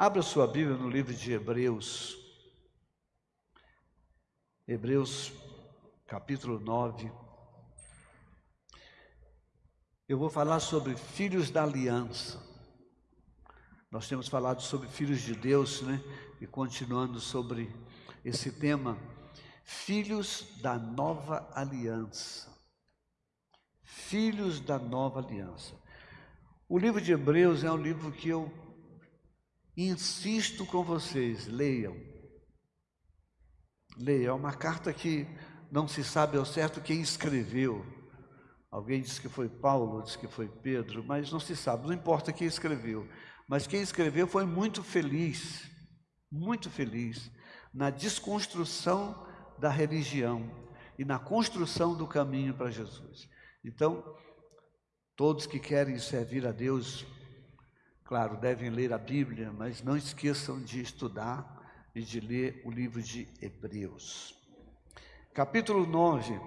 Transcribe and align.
Abra 0.00 0.22
sua 0.22 0.46
Bíblia 0.46 0.76
no 0.76 0.88
livro 0.88 1.12
de 1.12 1.32
Hebreus. 1.32 2.16
Hebreus, 4.64 5.32
capítulo 6.06 6.60
9. 6.60 7.10
Eu 10.08 10.16
vou 10.16 10.30
falar 10.30 10.60
sobre 10.60 10.94
filhos 10.94 11.50
da 11.50 11.64
aliança. 11.64 12.40
Nós 13.90 14.06
temos 14.06 14.28
falado 14.28 14.62
sobre 14.62 14.86
filhos 14.86 15.20
de 15.20 15.34
Deus, 15.34 15.82
né? 15.82 16.00
E 16.40 16.46
continuando 16.46 17.18
sobre 17.18 17.68
esse 18.24 18.52
tema, 18.52 18.96
filhos 19.64 20.46
da 20.62 20.78
nova 20.78 21.50
aliança. 21.52 22.56
Filhos 23.82 24.60
da 24.60 24.78
nova 24.78 25.18
aliança. 25.18 25.74
O 26.68 26.78
livro 26.78 27.00
de 27.00 27.10
Hebreus 27.10 27.64
é 27.64 27.72
um 27.72 27.76
livro 27.76 28.12
que 28.12 28.28
eu 28.28 28.67
insisto 29.78 30.66
com 30.66 30.82
vocês, 30.82 31.46
leiam. 31.46 31.96
Leiam, 33.96 34.36
é 34.36 34.38
uma 34.38 34.52
carta 34.52 34.92
que 34.92 35.24
não 35.70 35.86
se 35.86 36.02
sabe 36.02 36.36
ao 36.36 36.44
certo 36.44 36.80
quem 36.80 37.00
escreveu. 37.00 37.86
Alguém 38.70 39.00
diz 39.00 39.20
que 39.20 39.28
foi 39.28 39.48
Paulo, 39.48 40.02
diz 40.02 40.16
que 40.16 40.26
foi 40.26 40.48
Pedro, 40.48 41.04
mas 41.04 41.30
não 41.30 41.38
se 41.38 41.54
sabe, 41.54 41.86
não 41.86 41.94
importa 41.94 42.32
quem 42.32 42.46
escreveu. 42.46 43.08
Mas 43.46 43.66
quem 43.66 43.80
escreveu 43.80 44.26
foi 44.26 44.44
muito 44.44 44.82
feliz, 44.82 45.70
muito 46.30 46.68
feliz 46.68 47.30
na 47.72 47.88
desconstrução 47.88 49.26
da 49.58 49.70
religião 49.70 50.50
e 50.98 51.04
na 51.04 51.18
construção 51.18 51.96
do 51.96 52.06
caminho 52.06 52.52
para 52.54 52.70
Jesus. 52.70 53.28
Então, 53.64 54.04
todos 55.16 55.46
que 55.46 55.60
querem 55.60 55.98
servir 55.98 56.46
a 56.46 56.52
Deus, 56.52 57.06
claro, 58.08 58.38
devem 58.38 58.70
ler 58.70 58.90
a 58.94 58.96
Bíblia, 58.96 59.52
mas 59.52 59.82
não 59.82 59.94
esqueçam 59.94 60.58
de 60.62 60.80
estudar 60.80 61.90
e 61.94 62.00
de 62.00 62.20
ler 62.20 62.62
o 62.64 62.70
livro 62.70 63.02
de 63.02 63.28
Hebreus. 63.38 64.34
Capítulo 65.34 65.86
9, 65.86 66.40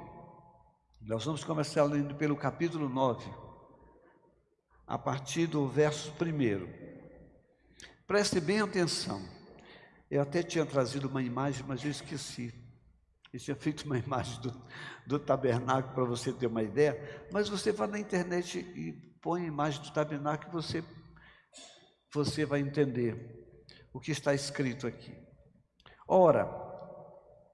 nós 1.02 1.24
vamos 1.24 1.44
começar 1.44 1.84
lendo 1.84 2.16
pelo 2.16 2.36
capítulo 2.36 2.90
9, 2.90 3.32
a 4.88 4.98
partir 4.98 5.46
do 5.46 5.68
verso 5.68 6.12
1. 6.20 6.68
Preste 8.08 8.40
bem 8.40 8.60
atenção. 8.60 9.22
Eu 10.10 10.24
até 10.24 10.42
tinha 10.42 10.66
trazido 10.66 11.08
uma 11.08 11.22
imagem, 11.22 11.64
mas 11.68 11.84
eu 11.86 11.92
esqueci. 11.92 12.52
Eu 13.32 13.40
tinha 13.40 13.56
feito 13.56 13.86
uma 13.86 14.00
imagem 14.02 14.42
do, 14.42 14.62
do 15.06 15.20
tabernáculo 15.20 15.94
para 15.94 16.06
você 16.06 16.34
ter 16.34 16.48
uma 16.48 16.64
ideia, 16.64 17.28
mas 17.32 17.48
você 17.48 17.72
vai 17.72 17.88
na 17.88 18.00
internet 18.00 18.58
e 18.76 18.94
põe 19.22 19.44
a 19.44 19.48
imagem 19.48 19.84
do 19.84 19.92
tabernáculo 19.92 20.50
e 20.50 20.54
você, 20.54 20.84
você 22.14 22.46
vai 22.46 22.60
entender 22.60 23.40
o 23.94 24.00
que 24.00 24.12
está 24.12 24.34
escrito 24.34 24.88
aqui. 24.88 25.16
Ora, 26.08 26.50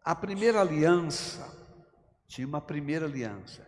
a 0.04 0.16
primeira 0.16 0.62
aliança, 0.62 1.56
tinha 2.28 2.48
uma 2.48 2.62
primeira 2.62 3.06
aliança, 3.06 3.68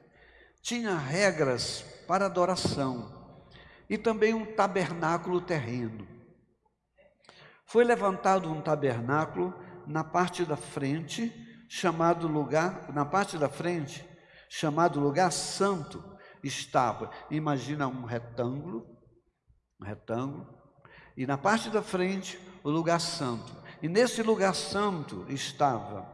tinha 0.61 0.97
regras 0.97 1.81
para 2.07 2.25
adoração 2.25 3.45
e 3.89 3.97
também 3.97 4.33
um 4.33 4.55
tabernáculo 4.55 5.41
terreno. 5.41 6.07
Foi 7.65 7.83
levantado 7.83 8.51
um 8.51 8.61
tabernáculo 8.61 9.53
na 9.85 10.03
parte 10.03 10.43
da 10.43 10.57
frente, 10.57 11.31
chamado 11.69 12.27
lugar, 12.27 12.91
na 12.91 13.05
parte 13.05 13.37
da 13.37 13.47
frente, 13.47 14.07
chamado 14.49 14.99
lugar 14.99 15.31
santo, 15.31 16.03
estava, 16.43 17.11
imagina 17.29 17.87
um 17.87 18.05
retângulo, 18.05 18.87
um 19.79 19.85
retângulo, 19.85 20.58
e 21.19 21.27
na 21.27 21.37
parte 21.37 21.69
da 21.69 21.81
frente 21.81 22.39
o 22.63 22.69
lugar 22.69 23.01
santo. 23.01 23.53
E 23.81 23.89
nesse 23.89 24.23
lugar 24.23 24.55
santo 24.55 25.25
estava 25.27 26.07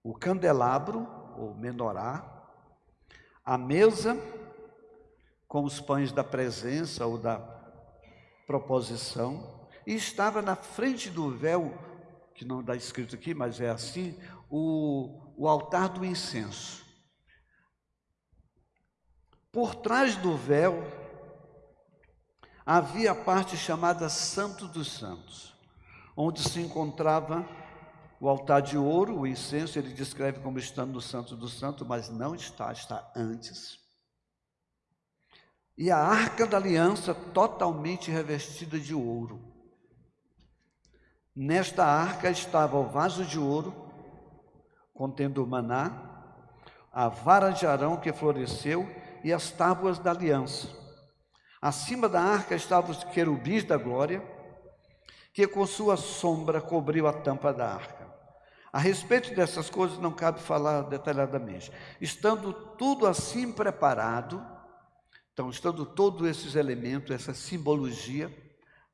o 0.00 0.14
candelabro, 0.14 1.08
ou 1.36 1.52
menorá, 1.56 2.24
a 3.44 3.58
mesa 3.58 4.16
com 5.48 5.64
os 5.64 5.80
pães 5.80 6.12
da 6.12 6.22
presença 6.22 7.04
ou 7.04 7.18
da 7.18 7.40
proposição, 8.46 9.66
e 9.84 9.94
estava 9.94 10.40
na 10.40 10.54
frente 10.54 11.10
do 11.10 11.28
véu, 11.28 11.76
que 12.32 12.44
não 12.44 12.60
está 12.60 12.76
escrito 12.76 13.16
aqui, 13.16 13.34
mas 13.34 13.60
é 13.60 13.70
assim, 13.70 14.16
o, 14.48 15.34
o 15.36 15.48
altar 15.48 15.88
do 15.88 16.04
incenso. 16.04 16.86
Por 19.50 19.74
trás 19.74 20.14
do 20.14 20.36
véu 20.36 20.84
havia 22.66 23.12
a 23.12 23.14
parte 23.14 23.56
chamada 23.56 24.08
Santo 24.08 24.66
dos 24.66 24.90
Santos, 24.90 25.54
onde 26.16 26.42
se 26.42 26.60
encontrava 26.60 27.48
o 28.20 28.28
altar 28.28 28.60
de 28.60 28.76
ouro, 28.76 29.20
o 29.20 29.26
incenso, 29.26 29.78
ele 29.78 29.92
descreve 29.92 30.40
como 30.40 30.58
estando 30.58 30.94
no 30.94 31.00
Santo 31.00 31.36
dos 31.36 31.56
Santos, 31.56 31.86
mas 31.86 32.08
não 32.08 32.34
está, 32.34 32.72
está 32.72 33.08
antes. 33.14 33.78
E 35.78 35.90
a 35.90 35.98
arca 35.98 36.46
da 36.46 36.56
aliança 36.56 37.14
totalmente 37.14 38.10
revestida 38.10 38.80
de 38.80 38.94
ouro. 38.94 39.54
Nesta 41.34 41.84
arca 41.84 42.30
estava 42.30 42.78
o 42.78 42.88
vaso 42.88 43.24
de 43.24 43.38
ouro, 43.38 43.74
contendo 44.94 45.44
o 45.44 45.46
maná, 45.46 46.02
a 46.90 47.08
vara 47.08 47.50
de 47.50 47.66
Arão 47.66 47.98
que 47.98 48.10
floresceu 48.10 48.88
e 49.22 49.30
as 49.30 49.50
tábuas 49.50 49.98
da 49.98 50.10
aliança. 50.10 50.85
Acima 51.60 52.08
da 52.08 52.20
arca 52.20 52.54
estavam 52.54 52.90
os 52.90 53.04
querubins 53.04 53.64
da 53.64 53.76
glória, 53.76 54.22
que 55.32 55.46
com 55.46 55.66
sua 55.66 55.96
sombra 55.96 56.60
cobriu 56.60 57.06
a 57.06 57.12
tampa 57.12 57.52
da 57.52 57.72
arca. 57.72 58.06
A 58.72 58.78
respeito 58.78 59.34
dessas 59.34 59.70
coisas 59.70 59.98
não 59.98 60.12
cabe 60.12 60.40
falar 60.40 60.82
detalhadamente. 60.82 61.72
Estando 62.00 62.52
tudo 62.52 63.06
assim 63.06 63.50
preparado, 63.50 64.44
então, 65.32 65.50
estando 65.50 65.84
todos 65.84 66.26
esses 66.26 66.54
elementos, 66.54 67.10
essa 67.10 67.34
simbologia 67.34 68.34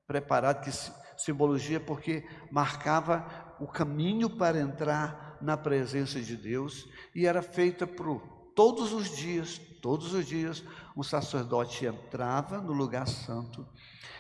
preparada, 0.07 0.61
que 0.61 0.71
simbologia 1.17 1.79
porque 1.79 2.25
marcava 2.51 3.55
o 3.61 3.67
caminho 3.69 4.29
para 4.29 4.59
entrar 4.59 5.39
na 5.41 5.57
presença 5.57 6.21
de 6.21 6.37
Deus 6.37 6.89
e 7.15 7.27
era 7.27 7.43
feita 7.43 7.87
por 7.87 8.21
todos 8.57 8.93
os 8.93 9.17
dias, 9.17 9.61
todos 9.81 10.13
os 10.15 10.27
dias, 10.27 10.65
um 10.97 11.03
sacerdote 11.03 11.87
entrava 11.87 12.61
no 12.61 12.73
lugar 12.73 13.07
santo 13.07 13.67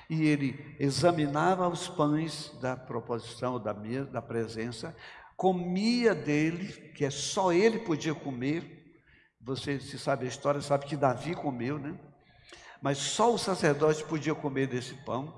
e 0.08 0.26
ele 0.26 0.76
examinava 0.78 1.68
os 1.68 1.88
pães 1.88 2.52
da 2.60 2.76
proposição, 2.76 3.58
da, 3.58 3.72
da 3.72 4.22
presença, 4.22 4.94
comia 5.36 6.14
dele, 6.14 6.72
que 6.92 7.04
é 7.04 7.10
só 7.10 7.52
ele 7.52 7.78
podia 7.78 8.14
comer. 8.14 8.80
Você, 9.40 9.80
se 9.80 9.98
sabe 9.98 10.24
a 10.24 10.28
história, 10.28 10.60
sabe 10.60 10.86
que 10.86 10.96
Davi 10.96 11.34
comeu, 11.34 11.78
né? 11.78 11.98
Mas 12.80 12.98
só 12.98 13.32
o 13.32 13.38
sacerdote 13.38 14.04
podia 14.04 14.34
comer 14.34 14.66
desse 14.66 14.94
pão 15.04 15.34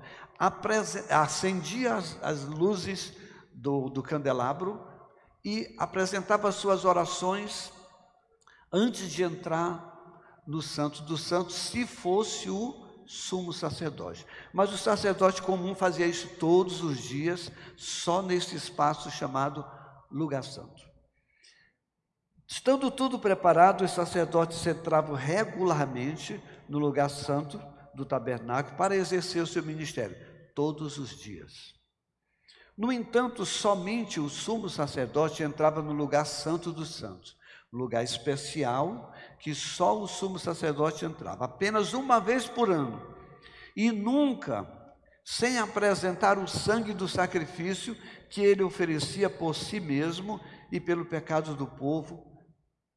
acendia 1.09 1.95
as, 1.95 2.21
as 2.21 2.43
luzes 2.43 3.13
do, 3.53 3.89
do 3.89 4.03
candelabro 4.03 4.85
e 5.43 5.73
apresentava 5.79 6.51
suas 6.51 6.83
orações 6.83 7.71
antes 8.71 9.09
de 9.09 9.23
entrar 9.23 9.94
no 10.45 10.61
Santo 10.61 11.01
dos 11.03 11.21
Santos, 11.21 11.55
se 11.55 11.85
fosse 11.85 12.49
o 12.49 12.85
sumo 13.05 13.53
sacerdote. 13.53 14.25
Mas 14.53 14.71
o 14.71 14.77
sacerdote 14.77 15.41
comum 15.41 15.75
fazia 15.75 16.07
isso 16.07 16.27
todos 16.39 16.81
os 16.81 16.99
dias, 16.99 17.51
só 17.77 18.21
nesse 18.21 18.55
espaço 18.55 19.11
chamado 19.11 19.65
lugar 20.11 20.43
santo. 20.43 20.83
Estando 22.47 22.91
tudo 22.91 23.17
preparado, 23.17 23.83
os 23.83 23.91
sacerdotes 23.91 24.65
entravam 24.65 25.15
regularmente 25.15 26.41
no 26.69 26.77
lugar 26.77 27.09
santo 27.09 27.59
do 27.93 28.05
tabernáculo 28.05 28.77
para 28.77 28.95
exercer 28.95 29.41
o 29.41 29.47
seu 29.47 29.63
ministério, 29.63 30.15
todos 30.53 30.97
os 30.97 31.17
dias. 31.17 31.73
No 32.77 32.91
entanto, 32.91 33.45
somente 33.45 34.19
o 34.19 34.29
sumo 34.29 34.69
sacerdote 34.69 35.41
entrava 35.41 35.81
no 35.81 35.93
lugar 35.93 36.25
santo 36.25 36.71
dos 36.71 36.93
santos, 36.93 37.37
lugar 37.71 38.03
especial 38.03 39.13
que 39.39 39.53
só 39.53 40.01
o 40.01 40.07
sumo 40.07 40.39
sacerdote 40.39 41.05
entrava, 41.05 41.45
apenas 41.45 41.93
uma 41.93 42.19
vez 42.19 42.47
por 42.47 42.71
ano, 42.71 43.15
e 43.75 43.91
nunca 43.91 44.65
sem 45.23 45.57
apresentar 45.57 46.37
o 46.37 46.47
sangue 46.47 46.93
do 46.93 47.07
sacrifício 47.07 47.97
que 48.29 48.41
ele 48.41 48.63
oferecia 48.63 49.29
por 49.29 49.55
si 49.55 49.79
mesmo 49.79 50.39
e 50.71 50.79
pelo 50.79 51.05
pecado 51.05 51.55
do 51.55 51.65
povo 51.65 52.35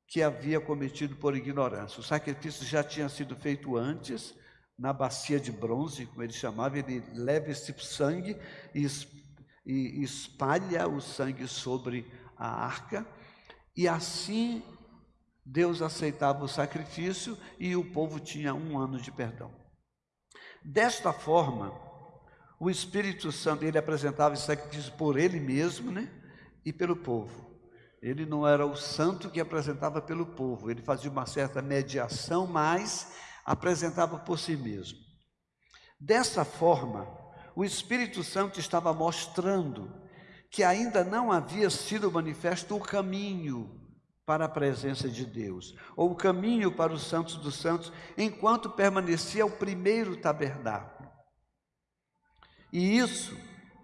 que 0.07 0.23
havia 0.23 0.61
cometido 0.61 1.17
por 1.17 1.37
ignorância. 1.37 2.01
O 2.01 2.03
sacrifício 2.03 2.67
já 2.67 2.83
tinha 2.83 3.09
sido 3.09 3.37
feito 3.37 3.77
antes, 3.77 4.35
na 4.79 4.93
bacia 4.93 5.41
de 5.41 5.51
bronze, 5.51 6.07
como 6.07 6.23
ele 6.23 6.33
chamava, 6.33 6.79
ele 6.79 7.03
leva 7.13 7.51
esse 7.51 7.75
sangue 7.81 8.37
e, 8.75 10.03
espalha 10.03 10.89
o 10.89 11.01
sangue 11.01 11.49
sobre 11.49 12.07
a 12.37 12.65
arca, 12.65 13.07
e 13.79 13.87
assim 13.87 14.61
Deus 15.47 15.81
aceitava 15.83 16.45
o 16.45 16.49
sacrifício 16.49 17.39
e 17.61 17.77
o 17.77 17.93
povo 17.93 18.19
tinha 18.19 18.53
um 18.53 18.77
ano 18.77 19.01
de 19.01 19.13
perdão. 19.13 19.55
Desta 20.65 21.13
forma, 21.13 21.73
o 22.59 22.69
Espírito 22.69 23.31
Santo, 23.31 23.65
ele 23.65 23.79
apresentava 23.79 24.35
isso 24.35 24.47
sacrifício 24.47 24.93
por 24.95 25.17
ele 25.17 25.39
mesmo, 25.39 25.93
né? 25.93 26.11
E 26.65 26.73
pelo 26.73 26.97
povo. 26.97 27.57
Ele 28.03 28.27
não 28.27 28.45
era 28.45 28.67
o 28.67 28.75
santo 28.75 29.31
que 29.31 29.39
apresentava 29.39 30.03
pelo 30.03 30.27
povo, 30.27 30.69
ele 30.69 30.83
fazia 30.83 31.09
uma 31.09 31.25
certa 31.25 31.63
mediação, 31.63 32.49
mas 32.49 33.15
apresentava 33.45 34.19
por 34.19 34.41
si 34.41 34.57
mesmo. 34.57 34.99
Dessa 36.01 36.45
forma, 36.45 37.07
o 37.55 37.65
Espírito 37.65 38.25
Santo 38.25 38.59
estava 38.59 38.93
mostrando 38.93 40.08
que 40.51 40.63
ainda 40.63 41.05
não 41.05 41.31
havia 41.31 41.69
sido 41.71 42.11
manifesto 42.11 42.77
o 42.77 42.81
caminho 42.81 43.79
para 44.25 44.45
a 44.45 44.49
presença 44.49 45.09
de 45.09 45.25
Deus, 45.25 45.75
ou 45.97 46.11
o 46.13 46.17
caminho 46.17 46.71
para 46.71 46.93
os 46.93 47.07
santos 47.07 47.37
dos 47.37 47.55
santos, 47.57 47.93
enquanto 48.17 48.69
permanecia 48.69 49.47
o 49.47 49.51
primeiro 49.51 50.17
tabernáculo. 50.17 51.11
E 52.71 52.99
isso 52.99 53.35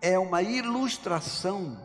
é 0.03 0.19
uma 0.19 0.43
ilustração 0.43 1.83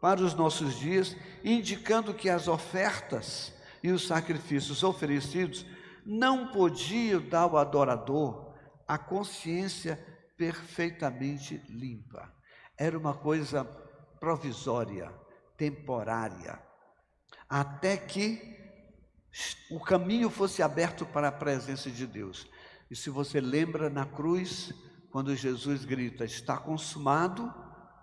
para 0.00 0.20
os 0.20 0.34
nossos 0.34 0.78
dias, 0.78 1.16
indicando 1.44 2.12
que 2.12 2.28
as 2.28 2.48
ofertas 2.48 3.52
e 3.82 3.92
os 3.92 4.06
sacrifícios 4.06 4.82
oferecidos 4.82 5.64
não 6.04 6.48
podiam 6.48 7.20
dar 7.20 7.42
ao 7.42 7.56
adorador 7.56 8.54
a 8.86 8.98
consciência 8.98 9.96
perfeitamente 10.36 11.62
limpa. 11.68 12.32
Era 12.76 12.98
uma 12.98 13.14
coisa 13.14 13.64
provisória, 14.24 15.12
temporária, 15.54 16.58
até 17.46 17.94
que 17.94 18.56
o 19.70 19.78
caminho 19.78 20.30
fosse 20.30 20.62
aberto 20.62 21.04
para 21.04 21.28
a 21.28 21.32
presença 21.32 21.90
de 21.90 22.06
Deus. 22.06 22.46
E 22.90 22.96
se 22.96 23.10
você 23.10 23.38
lembra 23.38 23.90
na 23.90 24.06
cruz, 24.06 24.72
quando 25.12 25.36
Jesus 25.36 25.84
grita, 25.84 26.24
está 26.24 26.56
consumado, 26.56 27.44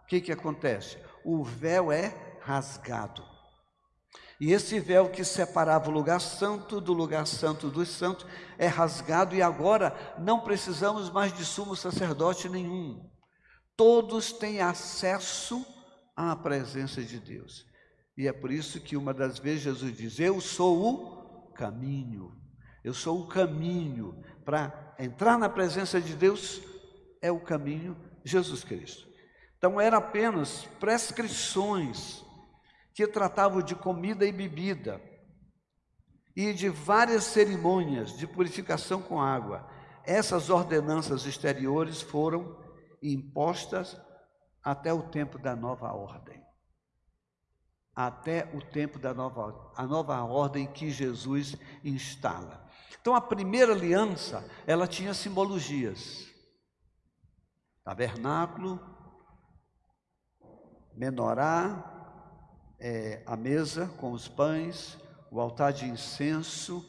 o 0.03 0.06
que, 0.06 0.21
que 0.21 0.31
acontece? 0.31 0.95
O 1.25 1.44
véu 1.44 1.91
é 1.91 2.38
rasgado. 2.41 3.25
E 4.39 4.51
esse 4.53 4.79
véu 4.79 5.09
que 5.09 5.24
separava 5.24 5.89
o 5.89 5.94
lugar 5.94 6.21
santo 6.21 6.79
do 6.79 6.94
lugar 6.94 7.25
santo 7.25 7.67
dos 7.71 7.89
santos 7.89 8.27
é 8.59 8.67
rasgado, 8.67 9.35
e 9.35 9.41
agora 9.41 10.15
não 10.19 10.41
precisamos 10.41 11.09
mais 11.09 11.33
de 11.33 11.44
sumo 11.44 11.75
sacerdote 11.75 12.47
nenhum. 12.47 13.09
Todos 13.75 14.31
têm 14.31 14.62
acesso 14.62 15.65
à 16.29 16.35
presença 16.35 17.01
de 17.01 17.19
Deus. 17.19 17.65
E 18.15 18.27
é 18.27 18.33
por 18.33 18.51
isso 18.51 18.79
que 18.79 18.95
uma 18.95 19.13
das 19.13 19.39
vezes 19.39 19.63
Jesus 19.63 19.97
diz: 19.97 20.19
Eu 20.19 20.39
sou 20.39 20.77
o 20.79 21.51
caminho. 21.53 22.38
Eu 22.83 22.94
sou 22.94 23.21
o 23.21 23.27
caminho 23.27 24.23
para 24.44 24.95
entrar 25.00 25.38
na 25.38 25.50
presença 25.50 26.01
de 26.01 26.15
Deus 26.15 26.62
é 27.21 27.31
o 27.31 27.39
caminho 27.39 27.95
Jesus 28.23 28.63
Cristo. 28.63 29.07
Então 29.57 29.79
eram 29.79 30.00
apenas 30.00 30.65
prescrições 30.79 32.24
que 32.94 33.07
tratavam 33.07 33.62
de 33.62 33.75
comida 33.75 34.25
e 34.25 34.31
bebida 34.31 35.01
e 36.35 36.53
de 36.53 36.69
várias 36.69 37.24
cerimônias 37.25 38.17
de 38.17 38.25
purificação 38.25 39.01
com 39.01 39.21
água. 39.21 39.69
Essas 40.03 40.50
ordenanças 40.50 41.25
exteriores 41.25 42.01
foram 42.01 42.57
impostas 43.01 43.95
até 44.63 44.94
o 44.94 45.04
tempo 45.04 45.38
da 45.38 45.56
nova 45.56 45.92
ordem. 45.94 46.42
Até 47.96 48.50
o 48.54 48.62
tempo 48.62 48.98
da 48.98 49.13
nova, 49.13 49.72
a 49.75 49.86
nova 49.86 50.22
ordem 50.24 50.66
que 50.66 50.90
Jesus 50.90 51.56
instala. 51.84 52.66
Então 53.00 53.16
a 53.16 53.22
primeira 53.22 53.74
aliança, 53.74 54.48
ela 54.66 54.88
tinha 54.88 55.13
simbologias. 55.13 56.28
Tabernáculo, 57.84 58.80
menorá, 60.94 61.92
é, 62.80 63.24
a 63.25 63.36
mesa 63.36 63.88
com 63.98 64.12
os 64.12 64.28
pães, 64.28 64.98
o 65.31 65.40
altar 65.40 65.74
de 65.74 65.86
incenso, 65.86 66.86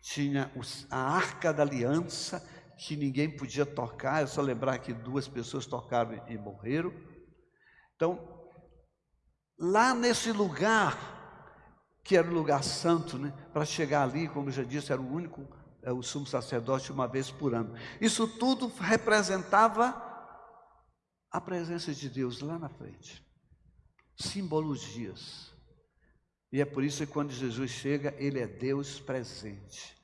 tinha 0.00 0.52
os, 0.54 0.86
a 0.90 0.98
arca 0.98 1.52
da 1.52 1.62
aliança, 1.62 2.46
que 2.76 2.96
ninguém 2.96 3.34
podia 3.34 3.64
tocar, 3.64 4.22
é 4.22 4.26
só 4.26 4.40
lembrar 4.40 4.78
que 4.78 4.92
duas 4.92 5.26
pessoas 5.26 5.66
tocaram 5.66 6.22
e 6.28 6.36
morreram. 6.36 6.92
Então, 7.94 8.50
lá 9.58 9.94
nesse 9.94 10.30
lugar, 10.32 10.96
que 12.04 12.16
era 12.16 12.28
o 12.28 12.34
lugar 12.34 12.62
santo, 12.62 13.18
né, 13.18 13.32
para 13.52 13.64
chegar 13.64 14.02
ali, 14.02 14.28
como 14.28 14.48
eu 14.48 14.52
já 14.52 14.62
disse, 14.62 14.92
era 14.92 15.00
o 15.00 15.12
único, 15.12 15.46
é, 15.82 15.92
o 15.92 16.02
sumo 16.02 16.26
sacerdote 16.26 16.92
uma 16.92 17.08
vez 17.08 17.30
por 17.30 17.54
ano. 17.54 17.74
Isso 18.00 18.28
tudo 18.28 18.68
representava 18.78 20.02
a 21.30 21.40
presença 21.40 21.92
de 21.94 22.08
Deus 22.08 22.40
lá 22.40 22.58
na 22.58 22.68
frente 22.68 23.26
simbologias. 24.16 25.52
E 26.52 26.60
é 26.60 26.64
por 26.64 26.82
isso 26.82 27.04
que 27.04 27.12
quando 27.12 27.32
Jesus 27.32 27.70
chega, 27.70 28.14
ele 28.18 28.40
é 28.40 28.46
Deus 28.46 28.98
presente. 28.98 29.96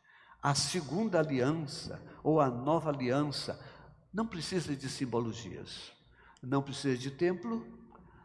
A 0.43 0.55
segunda 0.55 1.21
aliança, 1.21 2.03
ou 2.23 2.41
a 2.41 2.50
nova 2.50 2.91
aliança, 2.91 3.61
não 4.12 4.27
precisa 4.27 4.75
de 4.75 4.89
simbologias. 4.89 5.93
Não 6.43 6.61
precisa 6.61 6.99
de 6.99 7.11
templo, 7.12 7.65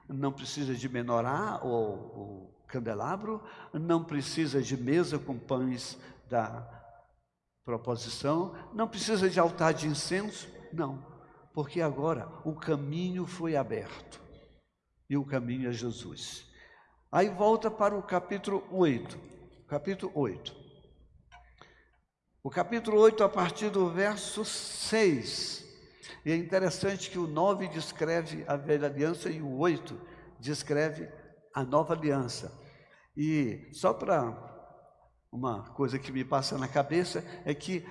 não 0.10 0.32
precisa 0.32 0.74
de 0.74 0.90
menorá 0.90 1.60
ou, 1.64 2.18
ou 2.18 2.64
candelabro, 2.68 3.44
não 3.72 4.04
precisa 4.04 4.62
de 4.62 4.76
mesa 4.76 5.20
com 5.20 5.38
pães 5.38 5.98
da 6.28 6.68
proposição, 7.64 8.56
não 8.74 8.88
precisa 8.88 9.30
de 9.30 9.40
altar 9.40 9.74
de 9.74 9.88
incenso, 9.88 10.50
não, 10.74 11.06
porque 11.54 11.82
agora 11.82 12.28
o 12.44 12.54
caminho 12.54 13.28
foi 13.28 13.56
aberto 13.56 14.22
e 15.10 15.16
o 15.16 15.26
caminho 15.26 15.70
é 15.70 15.74
Jesus. 15.74 16.48
Aí 17.12 17.30
volta 17.30 17.70
para 17.70 17.96
o 17.96 18.02
capítulo 18.02 18.64
8. 18.72 19.18
Capítulo 19.68 20.12
8. 20.16 20.67
O 22.44 22.50
capítulo 22.50 23.00
8, 23.00 23.24
a 23.24 23.30
partir 23.30 23.70
do 23.70 23.90
verso 23.90 24.46
6. 24.46 25.66
E 26.24 26.32
é 26.32 26.36
interessante 26.36 27.10
que 27.10 27.18
o 27.18 27.28
9 27.28 27.68
descreve 27.68 28.46
a 28.48 28.56
velha 28.56 28.88
aliança 28.88 29.30
e 29.30 29.42
o 29.42 29.58
8 29.58 30.00
descreve 30.40 31.10
a 31.54 31.64
nova 31.64 31.94
aliança. 31.94 32.58
E 33.16 33.70
só 33.74 33.94
para 33.94 34.36
uma 35.32 35.74
coisa 35.74 35.98
que 35.98 36.12
me 36.12 36.24
passa 36.24 36.58
na 36.58 36.68
cabeça 36.68 37.24
é 37.44 37.54
que 37.54 37.86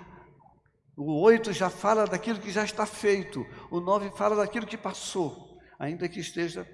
o 0.97 1.21
8 1.21 1.53
já 1.53 1.69
fala 1.69 2.07
daquilo 2.07 2.41
que 2.41 2.51
já 2.51 2.65
está 2.65 2.87
feito, 2.87 3.45
o 3.71 3.81
9 3.81 4.11
fala 4.17 4.37
daquilo 4.37 4.67
que 4.67 4.79
passou, 4.79 5.59
ainda 5.79 6.09
que 6.09 6.21
esteja 6.21 6.67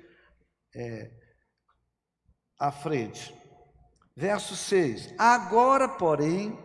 é, 0.76 1.10
à 2.60 2.70
frente. 2.70 3.34
Verso 4.14 4.54
6: 4.54 5.14
Agora, 5.18 5.88
porém, 5.88 6.56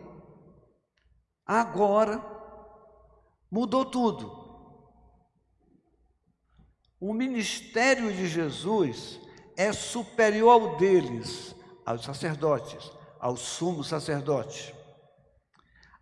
agora 1.48 2.22
mudou 3.50 3.86
tudo. 3.86 4.46
O 7.00 7.14
ministério 7.14 8.12
de 8.12 8.28
Jesus 8.28 9.18
é 9.56 9.72
superior 9.72 10.50
ao 10.50 10.76
deles, 10.76 11.54
aos 11.86 12.04
sacerdotes, 12.04 12.92
ao 13.18 13.36
sumo 13.36 13.82
sacerdote. 13.82 14.74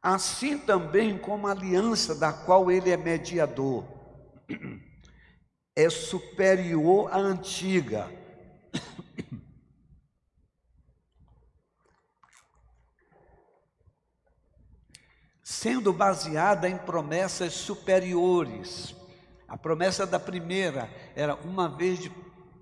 Assim 0.02 0.58
também 0.58 1.16
como 1.16 1.46
a 1.46 1.52
aliança 1.52 2.14
da 2.14 2.32
qual 2.32 2.70
ele 2.70 2.90
é 2.90 2.96
mediador. 2.96 3.84
é 5.76 5.90
superior 5.90 7.12
à 7.12 7.18
antiga. 7.18 8.10
Sendo 15.66 15.92
baseada 15.92 16.68
em 16.68 16.78
promessas 16.78 17.52
superiores. 17.52 18.94
A 19.48 19.58
promessa 19.58 20.06
da 20.06 20.16
primeira 20.16 20.88
era 21.16 21.34
uma 21.34 21.68
vez 21.68 21.98
de 21.98 22.08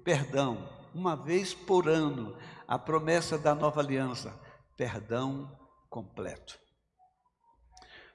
perdão, 0.03 0.67
uma 0.95 1.15
vez 1.15 1.53
por 1.53 1.87
ano. 1.87 2.35
A 2.67 2.79
promessa 2.79 3.37
da 3.37 3.55
nova 3.55 3.83
aliança, 3.83 4.33
perdão 4.75 5.55
completo. 5.91 6.59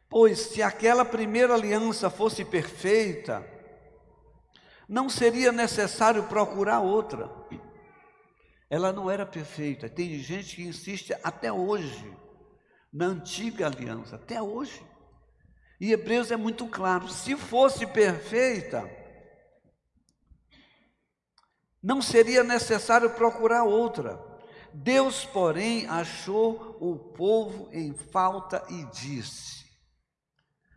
Pois 0.10 0.40
se 0.40 0.64
aquela 0.64 1.06
primeira 1.06 1.54
aliança 1.54 2.10
fosse 2.10 2.44
perfeita, 2.44 3.48
não 4.88 5.08
seria 5.08 5.52
necessário 5.52 6.24
procurar 6.24 6.80
outra. 6.80 7.30
Ela 8.68 8.92
não 8.92 9.08
era 9.08 9.24
perfeita. 9.24 9.88
Tem 9.88 10.18
gente 10.18 10.56
que 10.56 10.64
insiste 10.64 11.16
até 11.24 11.54
hoje 11.54 12.12
na 12.92 13.06
antiga 13.06 13.68
aliança, 13.68 14.16
até 14.16 14.42
hoje. 14.42 14.84
E 15.80 15.92
Hebreus 15.92 16.32
é 16.32 16.38
muito 16.38 16.68
claro: 16.68 17.08
se 17.08 17.36
fosse 17.36 17.86
perfeita, 17.88 18.90
não 21.82 22.02
seria 22.02 22.44
necessário 22.44 23.10
procurar 23.12 23.64
outra. 23.64 24.28
Deus, 24.74 25.26
porém, 25.26 25.88
achou 25.88 26.78
o 26.80 26.96
povo 27.14 27.70
em 27.72 27.94
falta 27.94 28.64
e 28.70 28.84
disse: 28.86 29.66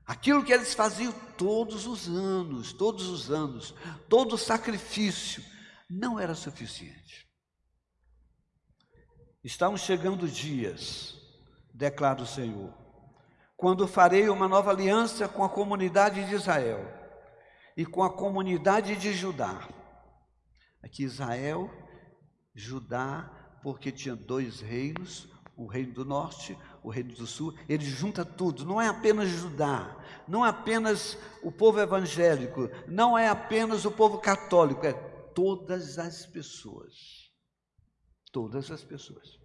Aquilo 0.07 0.45
que 0.45 0.53
eles 0.53 0.75
faziam 0.75 1.13
todos 1.37 1.87
os 1.87 2.09
anos, 2.09 2.73
todos 2.73 3.09
os 3.09 3.31
anos, 3.31 3.75
todo 4.09 4.39
sacrifício, 4.39 5.45
não 5.91 6.19
era 6.19 6.35
suficiente. 6.35 7.29
Estão 9.45 9.77
chegando 9.77 10.29
dias, 10.29 11.17
declara 11.83 12.23
o 12.23 12.27
Senhor, 12.27 12.73
quando 13.57 13.89
farei 13.89 14.29
uma 14.29 14.47
nova 14.47 14.71
aliança 14.71 15.27
com 15.27 15.43
a 15.43 15.49
comunidade 15.49 16.25
de 16.25 16.33
Israel 16.33 16.81
e 17.77 17.85
com 17.85 18.05
a 18.05 18.13
comunidade 18.13 18.95
de 18.95 19.13
Judá. 19.13 19.69
Aqui 20.81 21.03
Israel, 21.03 21.69
Judá, 22.55 23.29
porque 23.65 23.91
tinha 23.91 24.15
dois 24.15 24.61
reinos, 24.61 25.29
o 25.57 25.67
reino 25.67 25.93
do 25.93 26.05
norte, 26.05 26.57
o 26.85 26.89
reino 26.89 27.15
do 27.15 27.27
sul, 27.27 27.53
ele 27.69 27.85
junta 27.85 28.25
tudo, 28.25 28.65
não 28.65 28.81
é 28.81 28.87
apenas 28.87 29.29
Judá, 29.29 29.97
não 30.29 30.47
é 30.47 30.51
apenas 30.51 31.19
o 31.43 31.51
povo 31.51 31.81
evangélico, 31.81 32.71
não 32.87 33.19
é 33.19 33.27
apenas 33.29 33.85
o 33.85 33.91
povo 33.91 34.19
católico, 34.19 34.87
é 34.87 34.93
todas 35.35 35.99
as 35.99 36.27
pessoas. 36.27 37.29
Todas 38.31 38.71
as 38.71 38.85
pessoas. 38.85 39.42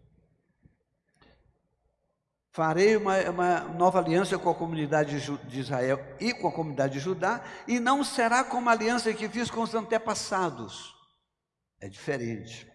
Farei 2.57 2.97
uma, 2.97 3.19
uma, 3.29 3.59
nova 3.59 3.99
aliança 3.99 4.35
com 4.39 4.49
a 4.49 4.55
comunidade 4.55 5.21
de 5.47 5.59
Israel 5.59 6.03
e 6.19 6.33
com 6.33 6.47
a 6.47 6.51
comunidade 6.51 6.93
de 6.93 6.99
Judá, 6.99 7.43
e 7.67 7.79
não 7.79 8.03
será 8.03 8.43
como 8.43 8.67
a 8.67 8.71
aliança 8.71 9.13
que 9.13 9.29
fiz 9.29 9.51
com 9.51 9.61
os 9.61 9.75
antepassados. 9.75 10.95
É 11.79 11.87
diferente 11.87 12.67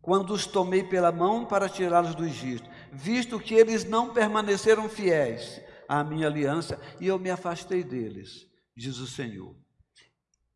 quando 0.00 0.32
os 0.32 0.46
tomei 0.46 0.84
pela 0.84 1.10
mão 1.10 1.44
para 1.44 1.68
tirá-los 1.68 2.14
do 2.14 2.24
Egito, 2.24 2.70
visto 2.92 3.40
que 3.40 3.54
eles 3.54 3.82
não 3.82 4.14
permaneceram 4.14 4.88
fiéis 4.88 5.60
à 5.88 6.04
minha 6.04 6.28
aliança 6.28 6.80
e 7.00 7.08
eu 7.08 7.18
me 7.18 7.28
afastei 7.28 7.82
deles, 7.82 8.46
diz 8.76 8.98
o 8.98 9.06
Senhor. 9.08 9.52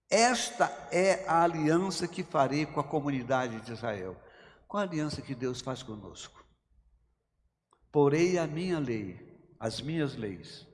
Esta 0.09 0.66
é 0.92 1.25
a 1.26 1.42
aliança 1.42 2.07
que 2.07 2.23
farei 2.23 2.64
com 2.64 2.78
a 2.78 2.85
comunidade 2.85 3.61
de 3.62 3.73
Israel. 3.73 4.16
Qual 4.69 4.80
a 4.80 4.87
aliança 4.87 5.21
que 5.21 5.35
Deus 5.35 5.61
faz 5.61 5.83
conosco? 5.83 6.40
Porei 7.93 8.39
a 8.39 8.47
minha 8.47 8.79
lei, 8.79 9.19
as 9.59 9.81
minhas 9.81 10.17
leis, 10.17 10.67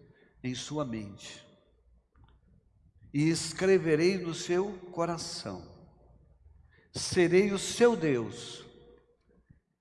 em 0.43 0.55
sua 0.55 0.85
mente, 0.85 1.45
e 3.13 3.31
escreverei 3.31 4.19
no 4.19 4.35
seu 4.35 4.73
coração. 4.93 5.67
Serei 6.93 7.53
o 7.53 7.59
seu 7.59 7.97
Deus, 7.97 8.65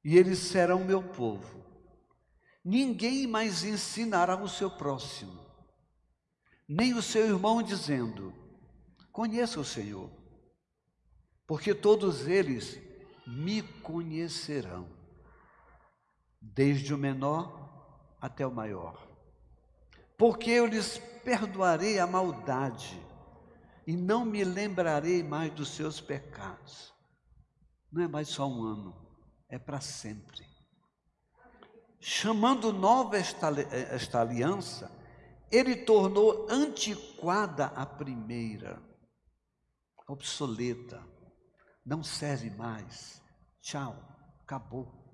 e 0.04 0.18
eles 0.18 0.39
serão 0.39 0.86
meu 0.86 1.04
povo. 1.04 1.63
Ninguém 2.63 3.27
mais 3.27 3.63
ensinará 3.63 4.42
o 4.42 4.50
seu 4.50 4.72
próximo, 4.72 5.46
nem 6.68 6.94
o 6.94 7.01
seu 7.01 7.25
irmão, 7.25 7.62
dizendo: 7.62 8.34
Conheça 9.12 9.60
o 9.60 9.65
Senhor, 9.65 10.10
porque 11.46 11.75
todos 11.75 12.27
eles 12.27 12.80
me 13.27 13.62
conhecerão, 13.62 14.89
desde 16.53 16.93
o 16.93 16.97
menor 16.97 18.15
até 18.21 18.45
o 18.45 18.51
maior. 18.51 19.07
Porque 20.17 20.49
eu 20.51 20.65
lhes 20.65 20.97
perdoarei 21.23 21.99
a 21.99 22.07
maldade 22.07 23.01
e 23.87 23.95
não 23.95 24.25
me 24.25 24.43
lembrarei 24.43 25.23
mais 25.23 25.51
dos 25.53 25.69
seus 25.69 25.99
pecados. 25.99 26.93
Não 27.91 28.03
é 28.03 28.07
mais 28.07 28.29
só 28.29 28.47
um 28.47 28.63
ano, 28.63 28.95
é 29.49 29.57
para 29.57 29.79
sempre. 29.79 30.45
Chamando 31.99 32.71
nova 32.71 33.17
esta, 33.17 33.49
esta 33.71 34.21
aliança, 34.21 34.91
ele 35.51 35.75
tornou 35.75 36.47
antiquada 36.49 37.65
a 37.67 37.85
primeira, 37.85 38.81
obsoleta, 40.07 41.03
não 41.85 42.03
serve 42.03 42.49
mais. 42.51 43.21
Tchau, 43.61 43.95
acabou. 44.43 45.04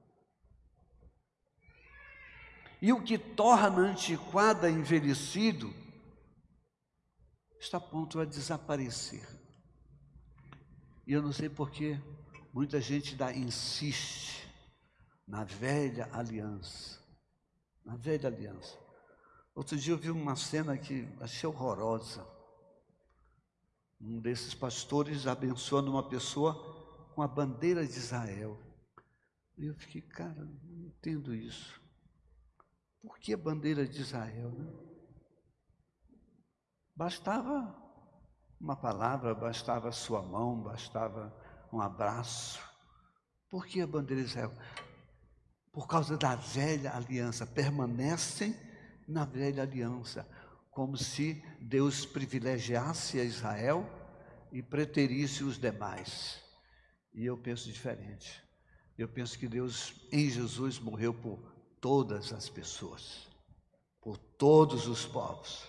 E 2.82 2.92
o 2.92 3.04
que 3.04 3.18
torna 3.18 3.82
antiquada 3.82 4.70
envelhecido 4.70 5.74
está 7.60 7.78
a 7.78 7.82
ponto 7.82 8.20
a 8.20 8.26
desaparecer. 8.26 9.28
E 11.06 11.14
eu 11.14 11.22
não 11.22 11.32
sei 11.32 11.50
porquê, 11.50 12.00
Muita 12.54 12.82
gente 12.82 13.16
dá, 13.16 13.34
insiste 13.34 14.46
na 15.26 15.46
velha 15.46 16.10
aliança. 16.12 17.00
Na 17.86 17.96
velha 17.96 18.28
aliança. 18.28 18.78
Outro 19.56 19.78
dia 19.78 19.94
eu 19.94 19.98
vi 19.98 20.12
uma 20.12 20.36
cena 20.36 20.78
que 20.78 21.08
achei 21.22 21.48
horrorosa. 21.48 22.28
Um 24.02 24.20
desses 24.20 24.54
pastores 24.54 25.28
abençoando 25.28 25.92
uma 25.92 26.08
pessoa 26.08 27.10
com 27.16 27.22
a 27.22 27.28
bandeira 27.28 27.88
de 27.88 27.94
Israel. 27.94 28.60
E 29.58 29.68
eu 29.68 29.76
fiquei, 29.76 30.02
cara, 30.02 30.44
não 30.44 30.88
entendo 30.88 31.34
isso. 31.34 31.81
Por 33.02 33.18
que 33.20 33.34
a 33.34 33.38
bandeira 33.38 33.88
de 33.88 34.00
Israel? 34.02 34.52
Né? 34.52 34.72
Bastava 36.96 37.76
uma 38.60 38.76
palavra, 38.76 39.34
bastava 39.34 39.90
a 39.90 39.92
sua 39.92 40.22
mão, 40.22 40.62
bastava 40.62 41.36
um 41.74 41.82
abraço. 41.82 42.62
Por 43.50 43.66
que 43.66 43.82
a 43.82 43.88
bandeira 43.88 44.22
de 44.22 44.30
Israel? 44.30 44.54
Por 45.72 45.88
causa 45.88 46.18
da 46.18 46.36
velha 46.36 46.96
aliança, 46.96 47.46
permanecem 47.48 48.56
na 49.08 49.26
velha 49.26 49.64
aliança, 49.64 50.28
como 50.70 50.96
se 50.96 51.44
Deus 51.60 52.06
privilegiasse 52.06 53.20
a 53.20 53.24
Israel 53.24 53.90
e 54.52 54.62
preterisse 54.62 55.44
os 55.44 55.58
demais. 55.58 56.42
E 57.14 57.26
eu 57.26 57.38
penso 57.38 57.72
diferente. 57.72 58.44
Eu 58.98 59.08
penso 59.08 59.40
que 59.40 59.48
Deus 59.48 60.08
em 60.12 60.30
Jesus 60.30 60.78
morreu 60.78 61.14
por 61.14 61.51
todas 61.82 62.32
as 62.32 62.48
pessoas, 62.48 63.28
por 64.00 64.18
todos 64.18 64.88
os 64.88 65.06
povos. 65.06 65.68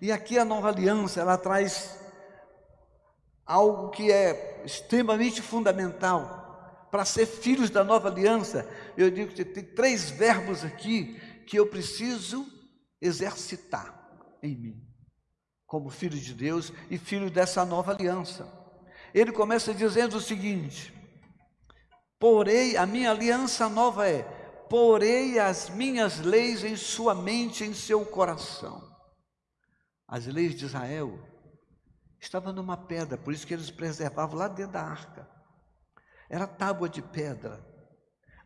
E 0.00 0.10
aqui 0.10 0.38
a 0.38 0.44
nova 0.44 0.68
aliança, 0.68 1.20
ela 1.20 1.36
traz 1.36 1.98
algo 3.44 3.90
que 3.90 4.10
é 4.10 4.62
extremamente 4.64 5.42
fundamental 5.42 6.86
para 6.90 7.04
ser 7.04 7.26
filhos 7.26 7.70
da 7.70 7.82
nova 7.82 8.08
aliança. 8.08 8.68
Eu 8.96 9.10
digo 9.10 9.32
que 9.34 9.44
tem 9.44 9.64
três 9.64 10.10
verbos 10.10 10.64
aqui 10.64 11.20
que 11.46 11.58
eu 11.58 11.66
preciso 11.66 12.46
exercitar 13.00 14.00
em 14.42 14.54
mim, 14.56 14.86
como 15.66 15.90
filho 15.90 16.18
de 16.18 16.34
Deus 16.34 16.72
e 16.88 16.96
filho 16.96 17.30
dessa 17.30 17.64
nova 17.64 17.92
aliança. 17.92 18.46
Ele 19.12 19.32
começa 19.32 19.74
dizendo 19.74 20.16
o 20.16 20.20
seguinte: 20.20 20.94
Porei, 22.18 22.76
a 22.76 22.86
minha 22.86 23.10
aliança 23.10 23.68
nova 23.68 24.08
é: 24.08 24.41
porei 24.72 25.38
as 25.38 25.68
minhas 25.68 26.20
leis 26.20 26.64
em 26.64 26.76
sua 26.76 27.14
mente, 27.14 27.62
em 27.62 27.74
seu 27.74 28.06
coração. 28.06 28.82
As 30.08 30.24
leis 30.24 30.54
de 30.54 30.64
Israel 30.64 31.12
estava 32.18 32.54
numa 32.54 32.74
pedra, 32.74 33.18
por 33.18 33.34
isso 33.34 33.46
que 33.46 33.52
eles 33.52 33.70
preservavam 33.70 34.38
lá 34.38 34.48
dentro 34.48 34.72
da 34.72 34.82
arca. 34.82 35.28
Era 36.26 36.46
tábua 36.46 36.88
de 36.88 37.02
pedra. 37.02 37.62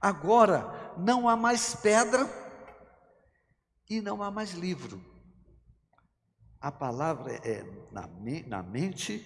Agora 0.00 0.96
não 0.98 1.28
há 1.28 1.36
mais 1.36 1.76
pedra 1.76 2.28
e 3.88 4.00
não 4.00 4.20
há 4.20 4.28
mais 4.28 4.50
livro. 4.50 5.00
A 6.60 6.72
palavra 6.72 7.34
é 7.34 7.62
na, 7.92 8.10
na 8.48 8.62
mente 8.64 9.24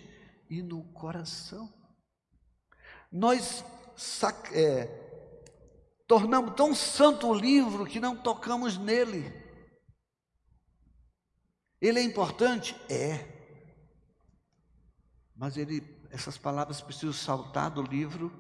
e 0.51 0.61
no 0.61 0.85
coração. 0.93 1.73
Nós 3.11 3.65
é, 4.53 5.00
tornamos 6.11 6.57
tão 6.57 6.75
santo 6.75 7.29
o 7.29 7.33
livro 7.33 7.87
que 7.87 8.01
não 8.01 8.17
tocamos 8.17 8.77
nele. 8.77 9.33
Ele 11.81 12.01
é 12.01 12.03
importante? 12.03 12.75
É. 12.89 13.29
Mas 15.37 15.57
ele, 15.57 15.87
essas 16.11 16.37
palavras 16.37 16.81
precisam 16.81 17.13
saltar 17.13 17.71
do 17.71 17.81
livro 17.81 18.33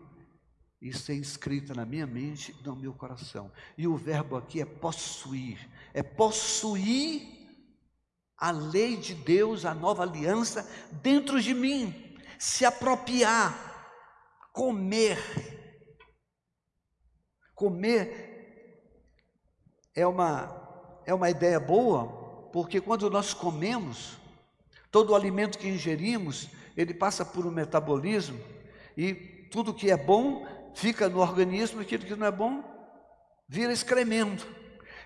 e 0.82 0.92
ser 0.92 1.14
escrita 1.14 1.72
na 1.72 1.86
minha 1.86 2.08
mente 2.08 2.56
e 2.58 2.66
no 2.66 2.74
meu 2.74 2.92
coração. 2.92 3.52
E 3.78 3.86
o 3.86 3.96
verbo 3.96 4.36
aqui 4.36 4.60
é 4.60 4.64
possuir, 4.64 5.70
é 5.94 6.02
possuir 6.02 7.22
a 8.36 8.50
lei 8.50 8.96
de 8.96 9.14
Deus, 9.14 9.64
a 9.64 9.72
nova 9.72 10.02
aliança 10.02 10.68
dentro 11.00 11.40
de 11.40 11.54
mim, 11.54 12.18
se 12.36 12.64
apropriar, 12.64 13.54
comer. 14.52 15.59
Comer 17.60 18.80
é 19.94 20.06
uma 20.06 20.58
é 21.04 21.12
uma 21.12 21.28
ideia 21.28 21.60
boa, 21.60 22.06
porque 22.54 22.80
quando 22.80 23.10
nós 23.10 23.34
comemos, 23.34 24.16
todo 24.90 25.10
o 25.10 25.14
alimento 25.14 25.58
que 25.58 25.68
ingerimos, 25.68 26.48
ele 26.74 26.94
passa 26.94 27.22
por 27.22 27.44
um 27.44 27.50
metabolismo 27.50 28.40
e 28.96 29.12
tudo 29.52 29.74
que 29.74 29.90
é 29.90 29.96
bom 29.98 30.46
fica 30.74 31.06
no 31.06 31.20
organismo, 31.20 31.82
aquilo 31.82 32.06
que 32.06 32.16
não 32.16 32.26
é 32.26 32.30
bom 32.30 32.64
vira 33.46 33.74
excremento. 33.74 34.48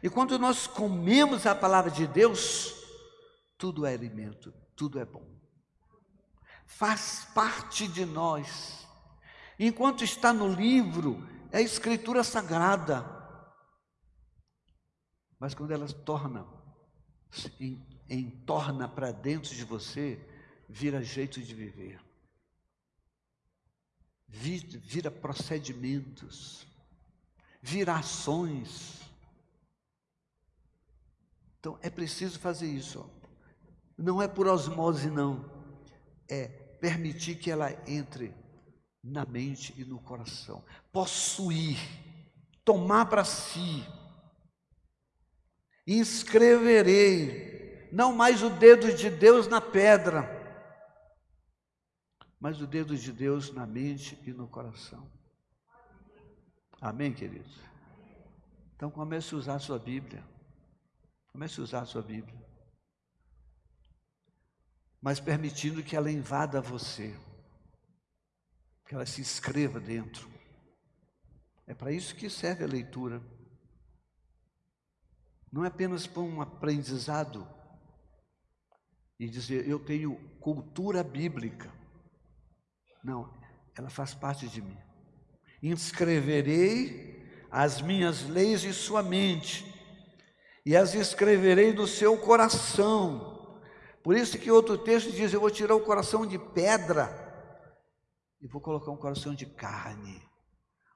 E 0.01 0.09
quando 0.09 0.39
nós 0.39 0.69
comemos 0.69 1.47
a 1.47 1.57
palavra 1.57 1.91
de 1.91 2.07
Deus, 2.07 2.73
tudo 3.59 3.85
é 3.85 3.95
alimento, 3.95 4.55
tudo 4.77 5.01
é 5.01 5.05
bom. 5.05 5.27
Faz 6.67 7.27
parte 7.35 7.89
de 7.89 8.07
nós. 8.07 8.87
Enquanto 9.59 10.05
está 10.05 10.33
no 10.33 10.47
livro, 10.47 11.34
é 11.55 11.59
a 11.59 11.63
escritura 11.63 12.25
sagrada. 12.25 13.09
Mas 15.39 15.55
quando 15.55 15.71
ela 15.71 15.87
torna, 15.87 16.45
em, 17.61 17.81
em 18.09 18.29
torna 18.29 18.89
para 18.89 19.13
dentro 19.13 19.55
de 19.55 19.65
você, 19.65 20.19
vira 20.69 21.01
jeito 21.01 21.41
de 21.41 21.55
viver. 21.55 22.01
Vira 24.27 25.13
procedimentos, 25.13 26.67
vira 27.63 27.95
ações. 27.95 29.01
Então 31.61 31.79
é 31.83 31.89
preciso 31.89 32.41
fazer 32.41 32.67
isso. 32.67 33.09
Não 33.97 34.21
é 34.21 34.27
por 34.27 34.49
osmose, 34.49 35.09
não. 35.09 35.49
É 36.29 36.49
permitir 36.49 37.37
que 37.37 37.49
ela 37.49 37.71
entre 37.89 38.35
na 39.05 39.27
mente 39.27 39.75
e 39.77 39.85
no 39.85 40.01
coração. 40.01 40.65
Possuir, 40.91 41.79
tomar 42.65 43.07
para 43.07 43.25
si. 43.25 43.85
Inscreverei, 45.87 47.91
não 47.93 48.15
mais 48.15 48.43
o 48.43 48.49
dedo 48.49 48.95
de 48.95 49.11
Deus 49.11 49.47
na 49.47 49.61
pedra, 49.61 50.43
mas 52.41 52.61
o 52.61 52.67
dedo 52.67 52.97
de 52.97 53.13
Deus 53.13 53.53
na 53.53 53.67
mente 53.67 54.19
e 54.27 54.33
no 54.33 54.49
coração. 54.49 55.11
Amém, 56.81 57.13
queridos? 57.13 57.59
Então 58.75 58.91
comece 58.91 59.35
a 59.35 59.39
usar 59.39 59.55
a 59.57 59.59
sua 59.59 59.79
Bíblia. 59.79 60.25
Comece 61.33 61.61
a 61.61 61.65
usar 61.65 61.81
a 61.81 61.87
sua 61.87 62.03
Bíblia. 62.03 62.43
Mas 65.01 65.21
permitindo 65.21 65.83
que 65.83 65.97
ela 65.97 66.11
invada 66.11 66.61
você. 66.61 67.15
Que 68.87 68.95
ela 68.95 69.07
se 69.07 69.21
inscreva 69.21 69.81
dentro. 69.81 70.29
É 71.67 71.75
para 71.75 71.93
isso 71.93 72.15
que 72.15 72.29
serve 72.29 72.65
a 72.65 72.69
leitura. 72.69 73.23
Não 75.51 75.65
é 75.65 75.69
apenas 75.69 76.07
para 76.07 76.23
um 76.23 76.41
aprendizado 76.41 77.49
e 79.19 79.29
dizer 79.29 79.69
eu 79.69 79.79
tenho 79.79 80.17
cultura 80.41 81.03
bíblica. 81.03 81.73
Não, 83.03 83.33
ela 83.77 83.89
faz 83.89 84.15
parte 84.15 84.49
de 84.49 84.61
mim. 84.61 84.77
Inscreverei 85.63 87.23
as 87.51 87.81
minhas 87.81 88.25
leis 88.29 88.65
em 88.65 88.73
sua 88.73 89.03
mente 89.03 89.73
e 90.67 90.77
as 90.77 90.95
escreverei 90.95 91.73
no 91.73 91.87
seu 91.87 92.19
coração. 92.19 93.61
Por 94.03 94.17
isso 94.17 94.39
que 94.39 94.51
outro 94.51 94.77
texto 94.77 95.13
diz: 95.13 95.33
Eu 95.33 95.41
vou 95.41 95.51
tirar 95.51 95.75
o 95.75 95.85
coração 95.85 96.27
de 96.27 96.39
pedra 96.39 97.24
e 98.45 98.47
vou 98.47 98.61
colocar 98.61 98.91
um 98.91 98.97
coração 98.97 99.35
de 99.35 99.47
carne, 99.47 100.23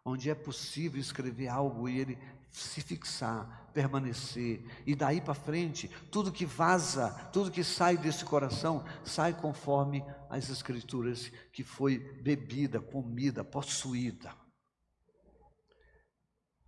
onde 0.04 0.28
é 0.28 0.34
possível 0.34 1.00
escrever 1.00 1.48
algo 1.48 1.88
e 1.88 1.98
ele 1.98 2.18
se 2.50 2.82
fixar, 2.82 3.70
permanecer, 3.72 4.62
e 4.86 4.94
daí 4.94 5.18
para 5.18 5.32
frente, 5.32 5.88
tudo 6.10 6.30
que 6.30 6.44
vaza, 6.44 7.10
tudo 7.32 7.50
que 7.50 7.64
sai 7.64 7.96
desse 7.96 8.22
coração, 8.22 8.84
sai 9.02 9.32
conforme 9.32 10.04
as 10.28 10.50
Escrituras, 10.50 11.30
que 11.50 11.64
foi 11.64 11.98
bebida, 12.22 12.80
comida, 12.80 13.42
possuída. 13.42 14.34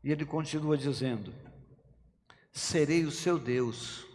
E 0.02 0.10
ele 0.10 0.25
continua 0.25 0.78
dizendo: 0.78 1.34
serei 2.50 3.04
o 3.04 3.10
seu 3.10 3.38
Deus, 3.38 4.06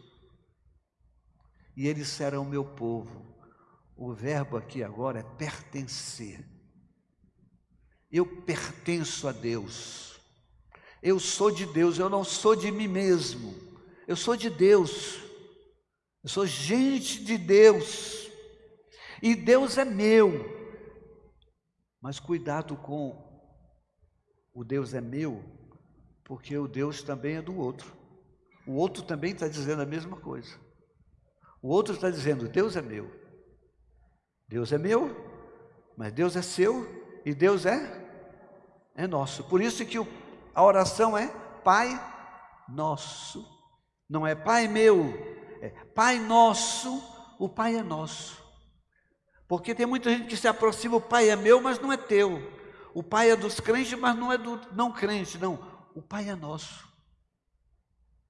e 1.78 1.88
eles 1.88 2.08
serão 2.08 2.44
meu 2.44 2.66
povo. 2.66 3.36
O 3.98 4.14
verbo 4.14 4.58
aqui 4.58 4.84
agora 4.84 5.20
é 5.20 5.24
pertencer. 5.24 6.55
Eu 8.16 8.26
pertenço 8.26 9.28
a 9.28 9.34
Deus. 9.34 10.18
Eu 11.04 11.20
sou 11.20 11.52
de 11.52 11.66
Deus, 11.66 12.00
eu 12.00 12.10
não 12.10 12.24
sou 12.24 12.56
de 12.56 12.72
mim 12.72 12.88
mesmo. 12.88 13.54
Eu 14.08 14.16
sou 14.16 14.38
de 14.38 14.50
Deus. 14.50 15.20
Eu 16.24 16.30
sou 16.30 16.46
gente 16.46 17.26
de 17.26 17.38
Deus. 17.38 18.32
E 19.22 19.36
Deus 19.36 19.78
é 19.78 19.84
meu. 19.84 20.32
Mas 22.02 22.18
cuidado 22.18 22.78
com 22.78 23.22
o 24.54 24.64
Deus 24.64 24.94
é 24.94 25.02
meu, 25.02 25.44
porque 26.24 26.58
o 26.58 26.70
Deus 26.70 27.04
também 27.04 27.36
é 27.36 27.42
do 27.42 27.58
outro. 27.58 27.94
O 28.66 28.76
outro 28.76 29.04
também 29.04 29.34
está 29.34 29.50
dizendo 29.50 29.82
a 29.82 29.86
mesma 29.86 30.16
coisa. 30.22 30.58
O 31.62 31.68
outro 31.68 31.94
está 31.94 32.10
dizendo: 32.10 32.48
Deus 32.48 32.78
é 32.78 32.82
meu. 32.82 33.12
Deus 34.48 34.72
é 34.72 34.78
meu, 34.78 35.14
mas 35.98 36.14
Deus 36.14 36.38
é 36.38 36.42
seu 36.42 36.88
e 37.26 37.34
Deus 37.34 37.66
é 37.66 38.05
é 38.96 39.06
nosso. 39.06 39.44
Por 39.44 39.62
isso 39.62 39.86
que 39.86 39.98
a 40.54 40.64
oração 40.64 41.18
é 41.18 41.28
Pai 41.64 42.00
nosso. 42.70 43.46
Não 44.10 44.26
é 44.26 44.34
Pai 44.34 44.68
meu, 44.68 45.14
é 45.62 45.70
Pai 45.94 46.18
nosso. 46.20 47.04
O 47.38 47.50
Pai 47.50 47.76
é 47.76 47.84
nosso. 47.84 48.44
Porque 49.48 49.76
tem 49.76 49.86
muita 49.86 50.10
gente 50.10 50.28
que 50.28 50.38
se 50.38 50.48
aproxima, 50.48 50.96
o 50.96 51.02
Pai 51.02 51.30
é 51.30 51.36
meu, 51.36 51.62
mas 51.62 51.80
não 51.80 51.92
é 51.92 51.98
teu. 51.98 52.42
O 52.94 53.04
Pai 53.04 53.30
é 53.30 53.36
dos 53.36 53.60
crentes, 53.60 54.00
mas 54.00 54.16
não 54.16 54.32
é 54.32 54.38
do 54.38 54.60
não 54.74 54.92
crente, 54.92 55.38
não. 55.38 55.60
O 55.94 56.02
Pai 56.02 56.30
é 56.30 56.36
nosso. 56.36 56.88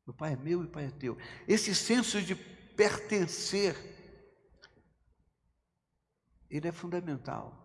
O 0.06 0.13
Pai 0.13 0.34
é 0.34 0.36
meu 0.36 0.62
e 0.62 0.65
o 0.65 0.69
Pai 0.69 0.86
é 0.86 0.91
teu. 0.91 1.17
Esse 1.47 1.73
senso 1.73 2.21
de 2.21 2.36
pertencer, 2.36 3.75
ele 6.49 6.67
é 6.67 6.71
fundamental. 6.71 7.62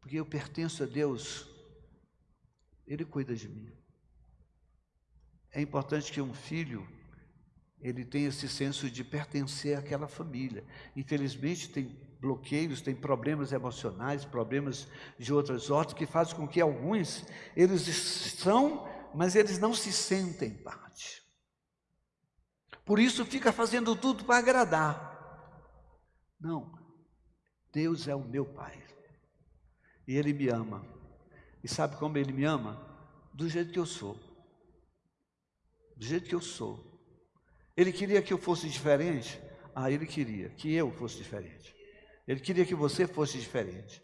Porque 0.00 0.16
eu 0.20 0.24
pertenço 0.24 0.84
a 0.84 0.86
Deus, 0.86 1.48
Ele 2.86 3.04
cuida 3.04 3.34
de 3.34 3.48
mim. 3.48 3.72
É 5.52 5.60
importante 5.60 6.12
que 6.12 6.20
um 6.20 6.34
filho 6.34 6.86
ele 7.80 8.04
tenha 8.04 8.28
esse 8.28 8.48
senso 8.48 8.90
de 8.90 9.04
pertencer 9.04 9.76
àquela 9.76 10.08
família. 10.08 10.64
Infelizmente 10.94 11.68
tem 11.68 11.96
bloqueios, 12.20 12.80
tem 12.80 12.94
problemas 12.94 13.52
emocionais, 13.52 14.24
problemas 14.24 14.88
de 15.18 15.32
outras 15.32 15.70
ordens 15.70 15.94
que 15.94 16.06
fazem 16.06 16.34
com 16.36 16.48
que 16.48 16.60
alguns 16.60 17.24
eles 17.54 17.82
são 18.38 18.86
mas 19.16 19.34
eles 19.34 19.58
não 19.58 19.72
se 19.72 19.90
sentem 19.90 20.50
parte. 20.50 21.24
Por 22.84 22.98
isso 22.98 23.24
fica 23.24 23.50
fazendo 23.50 23.96
tudo 23.96 24.26
para 24.26 24.38
agradar. 24.38 25.16
Não, 26.38 26.78
Deus 27.72 28.06
é 28.06 28.14
o 28.14 28.22
meu 28.22 28.44
Pai. 28.44 28.86
E 30.06 30.14
Ele 30.14 30.34
me 30.34 30.48
ama. 30.48 30.86
E 31.66 31.68
sabe 31.68 31.96
como 31.96 32.16
Ele 32.16 32.32
me 32.32 32.44
ama? 32.44 32.80
Do 33.34 33.48
jeito 33.48 33.72
que 33.72 33.78
eu 33.80 33.84
sou. 33.84 34.14
Do 35.96 36.04
jeito 36.06 36.28
que 36.28 36.34
eu 36.36 36.40
sou. 36.40 37.02
Ele 37.76 37.92
queria 37.92 38.22
que 38.22 38.32
eu 38.32 38.38
fosse 38.38 38.68
diferente? 38.68 39.42
Ah, 39.74 39.90
Ele 39.90 40.06
queria 40.06 40.48
que 40.50 40.72
eu 40.72 40.92
fosse 40.92 41.16
diferente. 41.16 41.74
Ele 42.24 42.38
queria 42.38 42.64
que 42.64 42.76
você 42.76 43.04
fosse 43.04 43.36
diferente. 43.36 44.00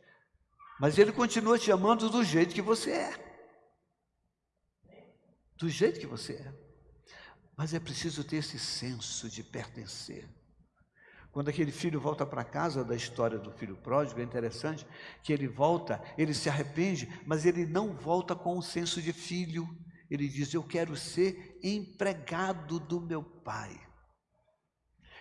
Mas 0.81 0.99
Ele 0.99 1.13
continua 1.13 1.57
te 1.57 1.71
amando 1.71 2.11
do 2.11 2.25
jeito 2.25 2.53
que 2.53 2.61
você 2.61 2.91
é 2.91 3.33
do 5.63 5.69
jeito 5.71 6.01
que 6.01 6.07
você 6.09 6.33
é. 6.33 6.53
Mas 7.57 7.73
é 7.73 7.79
preciso 7.79 8.25
ter 8.25 8.39
esse 8.39 8.59
senso 8.59 9.31
de 9.31 9.45
pertencer. 9.45 10.29
Quando 11.33 11.49
aquele 11.49 11.73
filho 11.73 11.99
volta 11.99 12.27
para 12.27 12.45
casa 12.45 12.85
da 12.85 12.95
história 12.95 13.39
do 13.39 13.51
filho 13.51 13.75
pródigo, 13.75 14.21
é 14.21 14.23
interessante 14.23 14.87
que 15.23 15.33
ele 15.33 15.49
volta, 15.49 16.01
ele 16.19 16.35
se 16.35 16.51
arrepende, 16.51 17.09
mas 17.27 17.47
ele 17.47 17.65
não 17.65 17.95
volta 17.95 18.37
com 18.37 18.59
o 18.59 18.63
senso 18.63 19.01
de 19.01 19.15
filho. 19.15 19.67
Ele 20.11 20.29
diz: 20.29 20.53
Eu 20.53 20.63
quero 20.63 20.95
ser 20.95 21.59
empregado 21.63 22.79
do 22.79 23.01
meu 23.01 23.23
pai. 23.25 23.81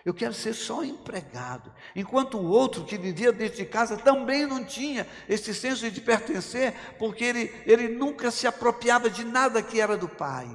Eu 0.04 0.12
quero 0.12 0.34
ser 0.34 0.52
só 0.52 0.84
empregado. 0.84 1.72
Enquanto 1.96 2.36
o 2.36 2.46
outro 2.46 2.84
que 2.84 2.98
vivia 2.98 3.32
dentro 3.32 3.56
de 3.56 3.64
casa 3.64 3.96
também 3.96 4.44
não 4.44 4.62
tinha 4.62 5.06
esse 5.26 5.54
senso 5.54 5.90
de 5.90 6.00
pertencer, 6.02 6.74
porque 6.98 7.24
ele, 7.24 7.62
ele 7.64 7.88
nunca 7.88 8.30
se 8.30 8.46
apropriava 8.46 9.08
de 9.08 9.24
nada 9.24 9.62
que 9.62 9.80
era 9.80 9.96
do 9.96 10.08
pai. 10.08 10.46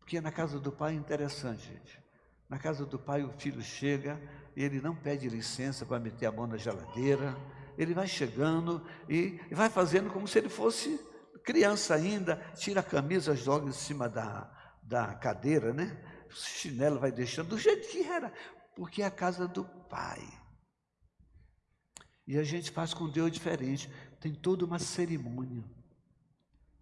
Porque 0.00 0.20
na 0.20 0.30
casa 0.30 0.60
do 0.60 0.70
pai 0.70 0.92
é 0.92 0.96
interessante, 0.96 1.62
gente. 1.62 2.03
Na 2.54 2.60
casa 2.60 2.86
do 2.86 3.00
pai 3.00 3.24
o 3.24 3.32
filho 3.32 3.60
chega 3.60 4.16
e 4.54 4.62
ele 4.62 4.80
não 4.80 4.94
pede 4.94 5.28
licença 5.28 5.84
para 5.84 5.98
meter 5.98 6.26
a 6.26 6.30
mão 6.30 6.46
na 6.46 6.56
geladeira. 6.56 7.36
Ele 7.76 7.92
vai 7.92 8.06
chegando 8.06 8.80
e, 9.08 9.40
vai 9.50 9.68
fazendo 9.68 10.08
como 10.08 10.28
se 10.28 10.38
ele 10.38 10.48
fosse 10.48 11.00
criança 11.42 11.96
ainda. 11.96 12.36
Tira 12.54 12.78
a 12.78 12.84
camisa, 12.84 13.34
joga 13.34 13.68
em 13.68 13.72
cima 13.72 14.08
da, 14.08 14.48
da 14.84 15.16
cadeira, 15.16 15.72
né? 15.72 16.00
o 16.30 16.32
chinelo 16.32 17.00
vai 17.00 17.10
deixando 17.10 17.48
do 17.48 17.58
jeito 17.58 17.88
que 17.88 18.04
era, 18.04 18.32
porque 18.76 19.02
é 19.02 19.06
a 19.06 19.10
casa 19.10 19.48
do 19.48 19.64
Pai. 19.90 20.22
E 22.24 22.38
a 22.38 22.44
gente 22.44 22.70
faz 22.70 22.94
com 22.94 23.10
Deus 23.10 23.32
diferente, 23.32 23.92
tem 24.20 24.32
toda 24.32 24.64
uma 24.64 24.78
cerimônia. 24.78 25.64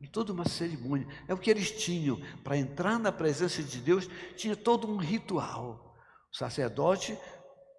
Toda 0.08 0.32
uma 0.32 0.48
cerimônia. 0.48 1.06
É 1.28 1.34
o 1.34 1.38
que 1.38 1.50
eles 1.50 1.70
tinham. 1.70 2.20
Para 2.42 2.56
entrar 2.56 2.98
na 2.98 3.12
presença 3.12 3.62
de 3.62 3.78
Deus, 3.78 4.08
tinha 4.36 4.56
todo 4.56 4.90
um 4.90 4.96
ritual. 4.96 5.96
O 6.32 6.36
sacerdote 6.36 7.18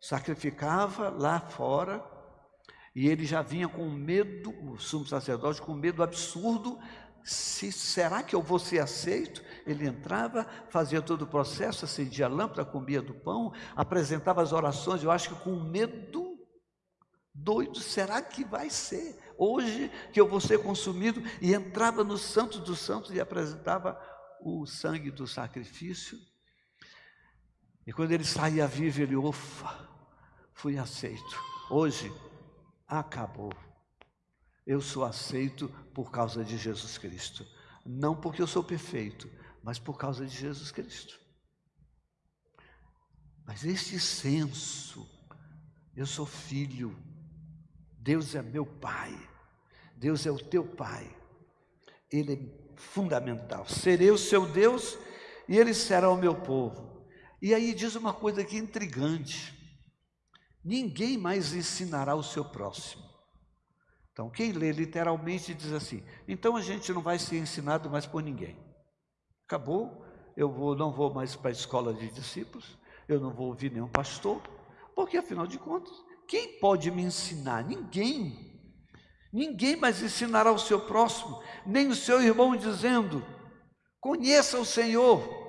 sacrificava 0.01 1.09
lá 1.09 1.39
fora, 1.39 2.03
e 2.95 3.07
ele 3.07 3.25
já 3.25 3.41
vinha 3.41 3.67
com 3.67 3.89
medo, 3.89 4.53
o 4.69 4.77
sumo 4.77 5.05
sacerdote, 5.05 5.61
com 5.61 5.73
medo 5.73 6.03
absurdo. 6.03 6.77
Se, 7.23 7.71
será 7.71 8.21
que 8.21 8.35
eu 8.35 8.41
vou 8.41 8.59
ser 8.59 8.79
aceito? 8.79 9.41
Ele 9.65 9.87
entrava, 9.87 10.45
fazia 10.69 11.01
todo 11.01 11.23
o 11.23 11.27
processo, 11.27 11.85
acendia 11.85 12.25
a 12.25 12.29
lâmpada, 12.29 12.65
comia 12.65 13.01
do 13.01 13.13
pão, 13.13 13.53
apresentava 13.75 14.41
as 14.41 14.51
orações, 14.51 15.03
eu 15.03 15.09
acho 15.09 15.29
que 15.29 15.43
com 15.43 15.55
medo 15.55 16.22
doido, 17.33 17.79
será 17.79 18.21
que 18.21 18.43
vai 18.43 18.69
ser? 18.69 19.17
Hoje 19.37 19.89
que 20.11 20.21
eu 20.21 20.27
vou 20.27 20.39
ser 20.39 20.59
consumido, 20.59 21.21
e 21.41 21.53
entrava 21.53 22.03
no 22.03 22.17
Santo 22.17 22.59
dos 22.59 22.79
Santos 22.79 23.11
e 23.11 23.19
apresentava 23.19 23.99
o 24.41 24.65
sangue 24.65 25.09
do 25.09 25.25
sacrifício. 25.25 26.17
E 27.85 27.91
quando 27.91 28.11
ele 28.11 28.23
saía 28.23 28.67
vivo, 28.67 29.01
ele, 29.01 29.15
ufa, 29.15 29.89
fui 30.53 30.77
aceito. 30.77 31.41
Hoje, 31.69 32.13
acabou. 32.87 33.51
Eu 34.65 34.79
sou 34.79 35.03
aceito 35.03 35.67
por 35.93 36.11
causa 36.11 36.43
de 36.43 36.57
Jesus 36.57 36.97
Cristo. 36.97 37.45
Não 37.85 38.15
porque 38.15 38.41
eu 38.41 38.47
sou 38.47 38.63
perfeito, 38.63 39.29
mas 39.61 39.79
por 39.79 39.97
causa 39.97 40.25
de 40.25 40.35
Jesus 40.35 40.71
Cristo. 40.71 41.19
Mas 43.45 43.65
este 43.65 43.99
senso, 43.99 45.05
eu 45.93 46.05
sou 46.05 46.25
filho, 46.25 46.97
Deus 48.03 48.35
é 48.35 48.41
meu 48.41 48.65
Pai, 48.65 49.17
Deus 49.95 50.25
é 50.25 50.31
o 50.31 50.37
teu 50.37 50.65
Pai, 50.65 51.09
Ele 52.11 52.33
é 52.33 52.77
fundamental. 52.77 53.65
Serei 53.65 54.11
o 54.11 54.17
seu 54.17 54.45
Deus 54.45 54.97
e 55.47 55.57
Ele 55.57 55.73
será 55.73 56.09
o 56.09 56.17
meu 56.17 56.35
povo. 56.35 57.07
E 57.41 57.53
aí 57.53 57.73
diz 57.73 57.95
uma 57.95 58.13
coisa 58.13 58.41
aqui 58.41 58.57
intrigante: 58.57 59.57
ninguém 60.63 61.17
mais 61.17 61.53
ensinará 61.53 62.13
o 62.13 62.21
seu 62.21 62.43
próximo. 62.43 63.03
Então, 64.11 64.29
quem 64.29 64.51
lê 64.51 64.73
literalmente 64.73 65.53
diz 65.53 65.71
assim: 65.71 66.03
então 66.27 66.57
a 66.57 66.61
gente 66.61 66.91
não 66.91 67.01
vai 67.01 67.17
ser 67.17 67.37
ensinado 67.37 67.89
mais 67.89 68.05
por 68.05 68.21
ninguém. 68.21 68.57
Acabou, 69.47 70.05
eu 70.35 70.51
vou, 70.51 70.75
não 70.75 70.91
vou 70.91 71.13
mais 71.13 71.37
para 71.37 71.49
a 71.49 71.53
escola 71.53 71.93
de 71.93 72.11
discípulos, 72.11 72.77
eu 73.07 73.21
não 73.21 73.33
vou 73.33 73.47
ouvir 73.47 73.71
nenhum 73.71 73.87
pastor, 73.87 74.41
porque 74.93 75.15
afinal 75.15 75.47
de 75.47 75.57
contas, 75.57 75.93
quem 76.27 76.59
pode 76.59 76.89
me 76.91 77.03
ensinar? 77.03 77.63
Ninguém. 77.63 78.61
Ninguém 79.31 79.75
mais 79.75 80.01
ensinará 80.01 80.51
o 80.51 80.59
seu 80.59 80.79
próximo, 80.79 81.41
nem 81.65 81.87
o 81.87 81.95
seu 81.95 82.21
irmão, 82.21 82.55
dizendo: 82.55 83.25
conheça 83.99 84.59
o 84.59 84.65
Senhor 84.65 85.43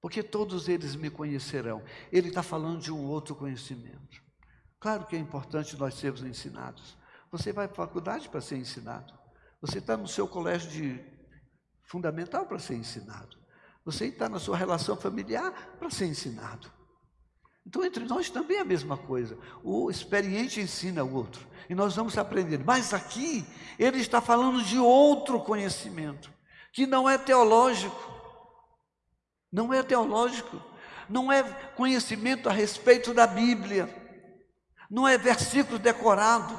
porque 0.00 0.22
todos 0.22 0.68
eles 0.68 0.96
me 0.96 1.10
conhecerão. 1.10 1.82
Ele 2.10 2.28
está 2.28 2.42
falando 2.42 2.80
de 2.80 2.92
um 2.92 3.06
outro 3.06 3.34
conhecimento. 3.34 4.22
Claro 4.80 5.04
que 5.06 5.14
é 5.14 5.18
importante 5.18 5.76
nós 5.76 5.94
sermos 5.94 6.22
ensinados. 6.22 6.96
Você 7.30 7.52
vai 7.52 7.68
para 7.68 7.84
a 7.84 7.86
faculdade 7.86 8.28
para 8.28 8.40
ser 8.40 8.56
ensinado. 8.56 9.12
Você 9.60 9.78
está 9.78 9.96
no 9.96 10.08
seu 10.08 10.26
colégio 10.26 10.70
de 10.70 11.04
fundamental 11.84 12.46
para 12.46 12.58
ser 12.58 12.76
ensinado. 12.76 13.36
Você 13.84 14.06
está 14.06 14.28
na 14.28 14.38
sua 14.38 14.56
relação 14.56 14.96
familiar 14.96 15.76
para 15.78 15.90
ser 15.90 16.06
ensinado. 16.06 16.72
Então, 17.70 17.84
entre 17.84 18.04
nós 18.04 18.28
também 18.28 18.56
é 18.56 18.60
a 18.60 18.64
mesma 18.64 18.96
coisa. 18.98 19.38
O 19.62 19.88
experiente 19.88 20.60
ensina 20.60 21.04
o 21.04 21.14
outro. 21.14 21.46
E 21.68 21.74
nós 21.74 21.94
vamos 21.94 22.18
aprender. 22.18 22.58
Mas 22.58 22.92
aqui, 22.92 23.46
ele 23.78 23.98
está 23.98 24.20
falando 24.20 24.60
de 24.62 24.76
outro 24.76 25.40
conhecimento, 25.40 26.30
que 26.72 26.84
não 26.84 27.08
é 27.08 27.16
teológico 27.16 28.20
não 29.52 29.72
é 29.72 29.82
teológico, 29.82 30.62
não 31.08 31.32
é 31.32 31.42
conhecimento 31.72 32.48
a 32.48 32.52
respeito 32.52 33.12
da 33.12 33.26
Bíblia, 33.26 33.88
não 34.88 35.08
é 35.08 35.18
versículo 35.18 35.78
decorado. 35.78 36.54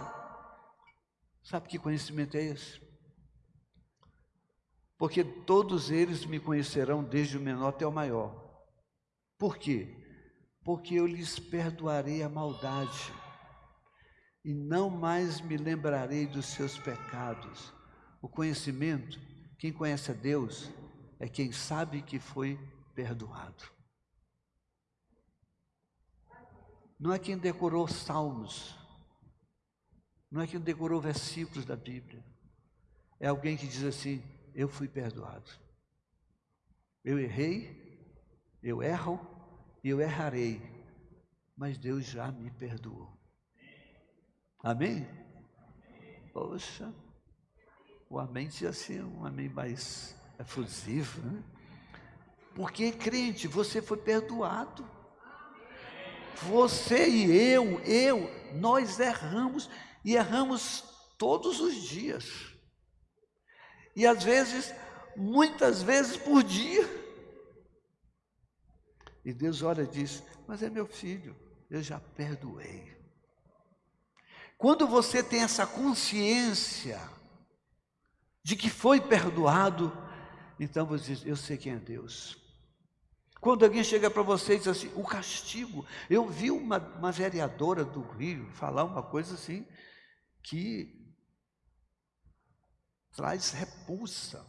Sabe 1.42 1.68
que 1.68 1.80
conhecimento 1.80 2.36
é 2.36 2.44
esse? 2.44 2.82
Porque 4.98 5.24
todos 5.24 5.90
eles 5.90 6.26
me 6.26 6.40
conhecerão 6.40 7.04
desde 7.04 7.38
o 7.38 7.42
menor 7.42 7.70
até 7.70 7.88
o 7.88 7.92
maior. 7.92 8.36
Por 9.38 9.58
quê? 9.58 9.98
Porque 10.64 10.96
eu 10.96 11.08
lhes 11.08 11.40
perdoarei 11.40 12.22
a 12.22 12.30
maldade 12.30 13.14
e 14.44 14.54
não 14.54 14.90
mais 14.90 15.42
me 15.42 15.58
lembrarei 15.58 16.26
dos 16.26 16.48
seus 16.48 16.78
pecados. 16.78 17.74
O 18.22 18.28
conhecimento, 18.28 19.20
quem 19.58 19.72
conhece 19.72 20.12
a 20.12 20.14
Deus, 20.14 20.70
é 21.20 21.28
quem 21.28 21.52
sabe 21.52 22.02
que 22.02 22.20
foi 22.20 22.60
perdoado. 22.94 23.64
Não 27.00 27.12
é 27.12 27.18
quem 27.18 27.38
decorou 27.38 27.88
salmos, 27.88 28.78
não 30.30 30.42
é 30.42 30.48
quem 30.48 30.60
decorou 30.60 31.02
versículos 31.02 31.66
da 31.66 31.76
Bíblia, 31.76 32.24
é 33.20 33.28
alguém 33.28 33.58
que 33.58 33.68
diz 33.68 33.84
assim: 33.84 34.24
Eu 34.54 34.68
fui 34.68 34.88
perdoado. 34.88 35.50
Eu 37.04 37.20
errei, 37.20 38.08
eu 38.62 38.84
erro 38.84 39.20
eu 39.90 40.00
errarei, 40.00 40.62
mas 41.58 41.78
Deus 41.78 42.06
já 42.06 42.32
me 42.32 42.52
perdoou. 42.52 43.18
Amém? 44.64 45.08
Poxa, 46.34 46.94
o 48.10 48.20
amém 48.20 48.48
tinha 48.48 48.72
sido 48.72 49.08
um 49.08 49.26
amém 49.26 49.50
mais 49.50 50.16
efusivo, 50.40 51.22
né? 51.22 51.44
Porque, 52.54 52.92
crente, 52.92 53.48
você 53.48 53.82
foi 53.82 53.98
perdoado. 53.98 54.88
Você 56.44 57.08
e 57.08 57.54
eu, 57.54 57.80
eu, 57.82 58.30
nós 58.56 59.00
erramos 59.00 59.70
e 60.04 60.16
erramos 60.16 60.84
todos 61.18 61.60
os 61.60 61.76
dias. 61.76 62.52
E 63.96 64.06
às 64.06 64.24
vezes, 64.24 64.74
muitas 65.16 65.82
vezes 65.82 66.18
por 66.18 66.44
dia. 66.44 67.01
E 69.24 69.34
Deus 69.34 69.62
olha 69.62 69.84
e 69.84 69.88
diz: 69.88 70.24
Mas 70.48 70.64
é 70.64 70.70
meu 70.70 70.86
filho, 70.86 71.36
eu 71.70 71.82
já 71.82 72.00
perdoei. 72.00 72.98
Quando 74.58 74.88
você 74.88 75.24
tem 75.24 75.42
essa 75.42 75.66
consciência 75.66 77.02
de 78.44 78.56
que 78.56 78.70
foi 78.70 79.00
perdoado, 79.00 79.92
então 80.60 80.86
você 80.86 81.16
diz: 81.16 81.26
Eu 81.26 81.36
sei 81.36 81.58
quem 81.58 81.74
é 81.74 81.80
Deus. 81.80 82.42
Quando 83.42 83.66
alguém 83.66 83.84
chega 83.84 84.08
para 84.08 84.22
você 84.22 84.54
e 84.54 84.58
diz 84.60 84.68
assim, 84.68 84.92
o 84.96 85.04
castigo. 85.04 85.84
Eu 86.08 86.30
vi 86.30 86.52
uma, 86.52 86.78
uma 86.78 87.12
vereadora 87.12 87.84
do 87.84 88.02
Rio 88.02 88.48
falar 88.52 88.84
uma 88.84 89.02
coisa 89.02 89.34
assim 89.34 89.68
que 90.44 91.12
traz 93.16 93.50
repulsa. 93.52 94.46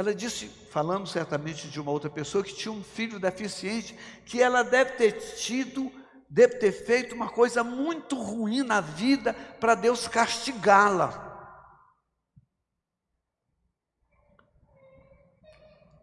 Ela 0.00 0.14
disse, 0.14 0.48
falando 0.48 1.06
certamente 1.06 1.68
de 1.68 1.78
uma 1.78 1.90
outra 1.90 2.08
pessoa, 2.08 2.42
que 2.42 2.54
tinha 2.54 2.72
um 2.72 2.82
filho 2.82 3.20
deficiente, 3.20 3.94
que 4.24 4.40
ela 4.40 4.62
deve 4.62 4.92
ter 4.92 5.12
tido, 5.36 5.92
deve 6.26 6.56
ter 6.56 6.72
feito 6.72 7.14
uma 7.14 7.28
coisa 7.28 7.62
muito 7.62 8.18
ruim 8.18 8.62
na 8.62 8.80
vida 8.80 9.34
para 9.34 9.74
Deus 9.74 10.08
castigá-la. 10.08 11.28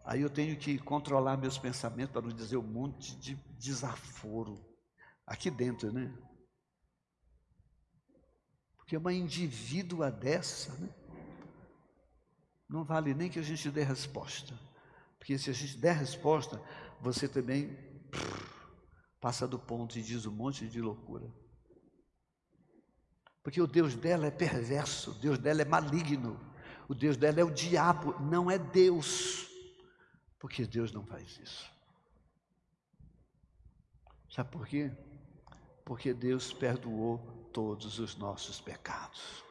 Aí 0.04 0.22
eu 0.22 0.30
tenho 0.30 0.56
que 0.56 0.78
controlar 0.78 1.36
meus 1.36 1.58
pensamentos 1.58 2.12
para 2.12 2.22
não 2.22 2.30
dizer 2.30 2.56
um 2.56 2.62
monte 2.62 3.16
de 3.16 3.34
desaforo 3.58 4.64
aqui 5.26 5.50
dentro, 5.50 5.92
né? 5.92 6.16
Porque 8.76 8.96
uma 8.96 9.12
indivídua 9.12 10.08
dessa, 10.08 10.72
né? 10.74 10.88
Não 12.68 12.84
vale 12.84 13.14
nem 13.14 13.30
que 13.30 13.38
a 13.38 13.42
gente 13.42 13.70
dê 13.70 13.82
resposta. 13.82 14.58
Porque 15.18 15.38
se 15.38 15.50
a 15.50 15.52
gente 15.52 15.78
der 15.78 15.96
resposta, 15.96 16.62
você 17.00 17.26
também 17.26 17.76
passa 19.20 19.48
do 19.48 19.58
ponto 19.58 19.98
e 19.98 20.02
diz 20.02 20.26
um 20.26 20.32
monte 20.32 20.68
de 20.68 20.80
loucura. 20.80 21.32
Porque 23.42 23.60
o 23.60 23.66
Deus 23.66 23.94
dela 23.94 24.26
é 24.26 24.30
perverso, 24.30 25.12
o 25.12 25.14
Deus 25.14 25.38
dela 25.38 25.62
é 25.62 25.64
maligno, 25.64 26.38
o 26.86 26.94
Deus 26.94 27.16
dela 27.16 27.40
é 27.40 27.44
o 27.44 27.50
diabo, 27.50 28.18
não 28.20 28.50
é 28.50 28.58
Deus. 28.58 29.48
Porque 30.38 30.66
Deus 30.66 30.92
não 30.92 31.04
faz 31.04 31.38
isso. 31.38 31.70
Sabe 34.30 34.50
por 34.50 34.66
quê? 34.66 34.92
Porque 35.84 36.12
Deus 36.12 36.52
perdoou 36.52 37.18
todos 37.52 37.98
os 37.98 38.16
nossos 38.16 38.60
pecados. 38.60 39.47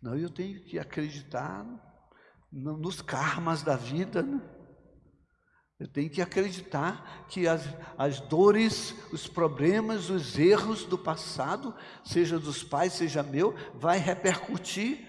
Não, 0.00 0.16
eu 0.16 0.30
tenho 0.30 0.62
que 0.62 0.78
acreditar 0.78 1.66
nos 2.50 3.02
karmas 3.02 3.62
da 3.62 3.76
vida, 3.76 4.22
né? 4.22 4.40
Eu 5.78 5.86
tenho 5.86 6.10
que 6.10 6.20
acreditar 6.20 7.26
que 7.28 7.46
as, 7.46 7.62
as 7.96 8.18
dores, 8.18 8.92
os 9.12 9.28
problemas, 9.28 10.10
os 10.10 10.36
erros 10.36 10.84
do 10.84 10.98
passado, 10.98 11.72
seja 12.04 12.36
dos 12.36 12.64
pais, 12.64 12.94
seja 12.94 13.22
meu, 13.22 13.54
vai 13.74 13.98
repercutir 13.98 15.08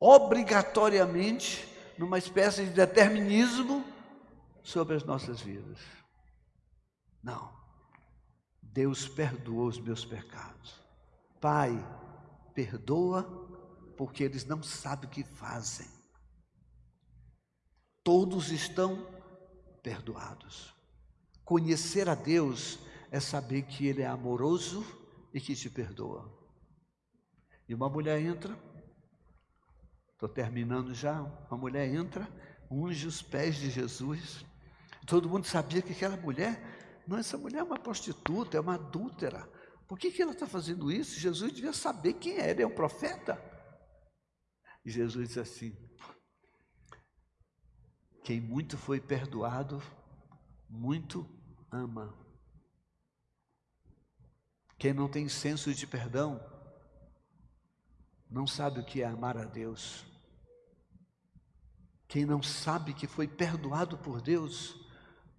obrigatoriamente 0.00 1.68
numa 1.96 2.18
espécie 2.18 2.64
de 2.64 2.70
determinismo 2.70 3.84
sobre 4.60 4.96
as 4.96 5.04
nossas 5.04 5.40
vidas. 5.40 5.78
Não. 7.22 7.54
Deus 8.60 9.06
perdoou 9.06 9.68
os 9.68 9.78
meus 9.78 10.04
pecados. 10.04 10.82
Pai, 11.40 11.72
perdoa 12.54 13.43
porque 13.96 14.24
eles 14.24 14.44
não 14.44 14.62
sabem 14.62 15.08
o 15.08 15.12
que 15.12 15.24
fazem. 15.24 15.86
Todos 18.02 18.50
estão 18.50 19.06
perdoados. 19.82 20.74
Conhecer 21.44 22.08
a 22.08 22.14
Deus 22.14 22.78
é 23.10 23.20
saber 23.20 23.62
que 23.62 23.86
Ele 23.86 24.02
é 24.02 24.06
amoroso 24.06 24.84
e 25.32 25.40
que 25.40 25.54
te 25.54 25.70
perdoa. 25.70 26.32
E 27.68 27.74
uma 27.74 27.88
mulher 27.88 28.20
entra, 28.20 28.58
estou 30.12 30.28
terminando 30.28 30.94
já, 30.94 31.22
uma 31.50 31.56
mulher 31.56 31.88
entra, 31.88 32.28
unge 32.70 33.06
os 33.06 33.22
pés 33.22 33.56
de 33.56 33.70
Jesus, 33.70 34.44
todo 35.06 35.28
mundo 35.28 35.46
sabia 35.46 35.80
que 35.80 35.92
aquela 35.92 36.16
mulher, 36.16 37.02
não, 37.06 37.18
essa 37.18 37.38
mulher 37.38 37.58
é 37.58 37.62
uma 37.62 37.78
prostituta, 37.78 38.56
é 38.56 38.60
uma 38.60 38.74
adúltera, 38.74 39.48
por 39.86 39.98
que, 39.98 40.10
que 40.10 40.22
ela 40.22 40.32
está 40.32 40.46
fazendo 40.46 40.90
isso? 40.90 41.20
Jesus 41.20 41.52
devia 41.52 41.72
saber 41.72 42.14
quem 42.14 42.38
ele 42.38 42.62
é 42.62 42.66
um 42.66 42.74
profeta. 42.74 43.40
E 44.84 44.90
Jesus 44.90 45.28
disse 45.28 45.40
assim, 45.40 45.76
quem 48.22 48.40
muito 48.40 48.76
foi 48.76 49.00
perdoado, 49.00 49.82
muito 50.68 51.28
ama. 51.70 52.14
Quem 54.78 54.92
não 54.92 55.08
tem 55.08 55.28
senso 55.28 55.74
de 55.74 55.86
perdão, 55.86 56.40
não 58.30 58.46
sabe 58.46 58.80
o 58.80 58.84
que 58.84 59.02
é 59.02 59.06
amar 59.06 59.36
a 59.38 59.44
Deus. 59.44 60.04
Quem 62.08 62.24
não 62.26 62.42
sabe 62.42 62.92
que 62.92 63.06
foi 63.06 63.26
perdoado 63.26 63.96
por 63.98 64.20
Deus, 64.20 64.74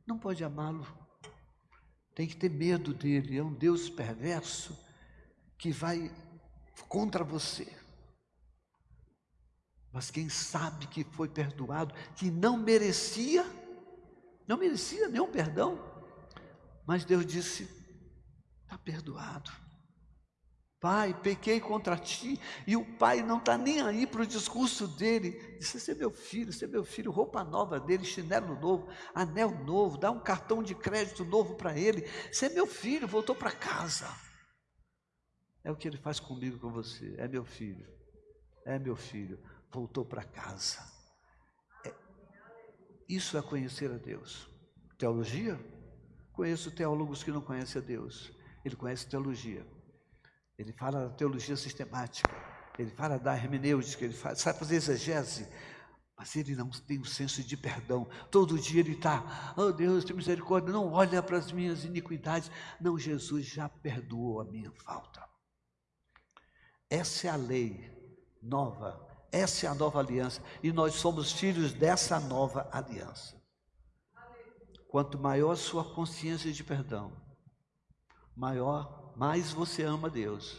não 0.06 0.18
pode 0.18 0.44
amá-lo. 0.44 0.86
Tem 2.14 2.28
que 2.28 2.36
ter 2.36 2.50
medo 2.50 2.94
dele. 2.94 3.38
É 3.38 3.44
um 3.44 3.54
Deus 3.54 3.90
perverso 3.90 4.78
que 5.58 5.72
vai 5.72 6.12
contra 6.88 7.24
você. 7.24 7.85
Mas 9.96 10.12
quem 10.12 10.28
sabe 10.28 10.88
que 10.88 11.06
foi 11.06 11.30
perdoado, 11.30 11.96
que 12.18 12.30
não 12.30 12.58
merecia, 12.58 13.46
não 14.46 14.58
merecia 14.58 15.08
nenhum 15.08 15.32
perdão, 15.32 15.80
mas 16.86 17.06
Deus 17.06 17.26
disse: 17.26 17.64
está 18.64 18.78
perdoado. 18.78 19.50
Pai, 20.82 21.18
pequei 21.22 21.62
contra 21.62 21.96
ti, 21.96 22.38
e 22.68 22.76
o 22.76 22.84
pai 22.98 23.24
não 23.24 23.38
está 23.38 23.58
nem 23.58 23.82
aí 23.82 24.06
para 24.06 24.24
o 24.24 24.28
discurso 24.28 24.86
dele. 24.86 25.32
Disse: 25.60 25.80
Você 25.80 25.94
é 25.94 25.96
meu 25.96 26.12
filho, 26.12 26.52
você 26.52 26.66
é 26.66 26.68
meu 26.68 26.84
filho, 26.84 27.10
roupa 27.10 27.42
nova 27.42 27.80
dele, 27.80 28.04
chinelo 28.04 28.60
novo, 28.60 28.90
anel 29.14 29.52
novo, 29.64 29.98
dá 29.98 30.12
um 30.12 30.20
cartão 30.20 30.62
de 30.62 30.76
crédito 30.76 31.24
novo 31.24 31.56
para 31.56 31.80
ele. 31.80 32.02
Você 32.30 32.48
é 32.48 32.50
meu 32.50 32.68
filho, 32.68 33.08
voltou 33.08 33.34
para 33.34 33.50
casa. 33.50 34.14
É 35.64 35.72
o 35.72 35.76
que 35.78 35.88
ele 35.88 35.98
faz 35.98 36.20
comigo, 36.20 36.60
com 36.60 36.70
você. 36.70 37.16
É 37.18 37.30
meu 37.30 37.46
filho, 37.46 37.88
é 38.66 38.78
meu 38.78 38.98
filho 38.98 39.40
voltou 39.76 40.06
para 40.06 40.24
casa. 40.24 40.80
É, 41.86 41.94
isso 43.10 43.38
é 43.38 43.42
conhecer 43.42 43.92
a 43.92 43.98
Deus. 43.98 44.50
Teologia? 44.98 45.60
Conheço 46.32 46.72
teólogos 46.72 47.24
que 47.24 47.32
não 47.32 47.42
conhecem 47.42 47.82
a 47.82 47.86
Deus. 47.86 48.32
Ele 48.64 48.76
conhece 48.76 49.08
teologia. 49.08 49.68
Ele 50.58 50.72
fala 50.72 51.10
da 51.10 51.14
teologia 51.14 51.58
sistemática. 51.58 52.32
Ele 52.80 52.90
fala 52.90 53.20
da 53.20 53.36
hermenêutica. 53.36 54.06
Ele 54.06 54.14
fala, 54.14 54.36
sabe 54.36 54.60
fazer 54.60 54.78
exegese. 54.78 55.48
Mas 56.18 56.34
ele 56.38 56.56
não 56.56 56.70
tem 56.70 56.98
o 56.98 57.02
um 57.02 57.06
senso 57.06 57.44
de 57.44 57.58
perdão. 57.58 58.08
Todo 58.32 58.58
dia 58.58 58.80
ele 58.80 58.94
está, 58.94 59.54
oh 59.58 59.74
Deus, 59.74 60.06
tem 60.06 60.16
misericórdia, 60.16 60.72
não 60.72 60.94
olha 60.94 61.22
para 61.22 61.38
as 61.38 61.52
minhas 61.52 61.84
iniquidades. 61.84 62.50
Não, 62.80 62.98
Jesus 62.98 63.46
já 63.46 63.68
perdoou 63.68 64.40
a 64.40 64.46
minha 64.46 64.72
falta. 64.72 65.22
Essa 66.90 67.28
é 67.28 67.30
a 67.32 67.36
lei 67.36 67.92
nova 68.42 69.05
essa 69.36 69.66
é 69.66 69.70
a 69.70 69.76
nova 69.76 70.00
aliança 70.00 70.42
e 70.64 70.72
nós 70.72 70.96
somos 70.96 71.34
filhos 71.34 71.74
dessa 71.74 72.20
nova 72.20 72.70
aliança. 72.72 73.36
Quanto 74.88 75.20
maior 75.20 75.52
a 75.52 75.58
sua 75.58 75.84
consciência 75.84 76.52
de 76.54 76.64
perdão, 76.64 77.12
maior, 78.36 79.14
mais 79.18 79.52
você 79.52 79.84
ama 79.84 80.10
Deus 80.10 80.58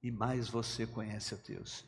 e 0.00 0.12
mais 0.12 0.48
você 0.48 0.86
conhece 0.86 1.34
a 1.34 1.38
Deus. 1.38 1.84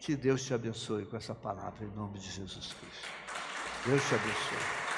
Que 0.00 0.16
Deus 0.16 0.42
te 0.42 0.52
abençoe 0.52 1.06
com 1.06 1.16
essa 1.16 1.34
palavra 1.34 1.84
em 1.84 1.90
nome 1.90 2.18
de 2.18 2.28
Jesus 2.28 2.72
Cristo. 2.72 3.08
Deus 3.86 4.02
te 4.08 4.14
abençoe. 4.16 4.91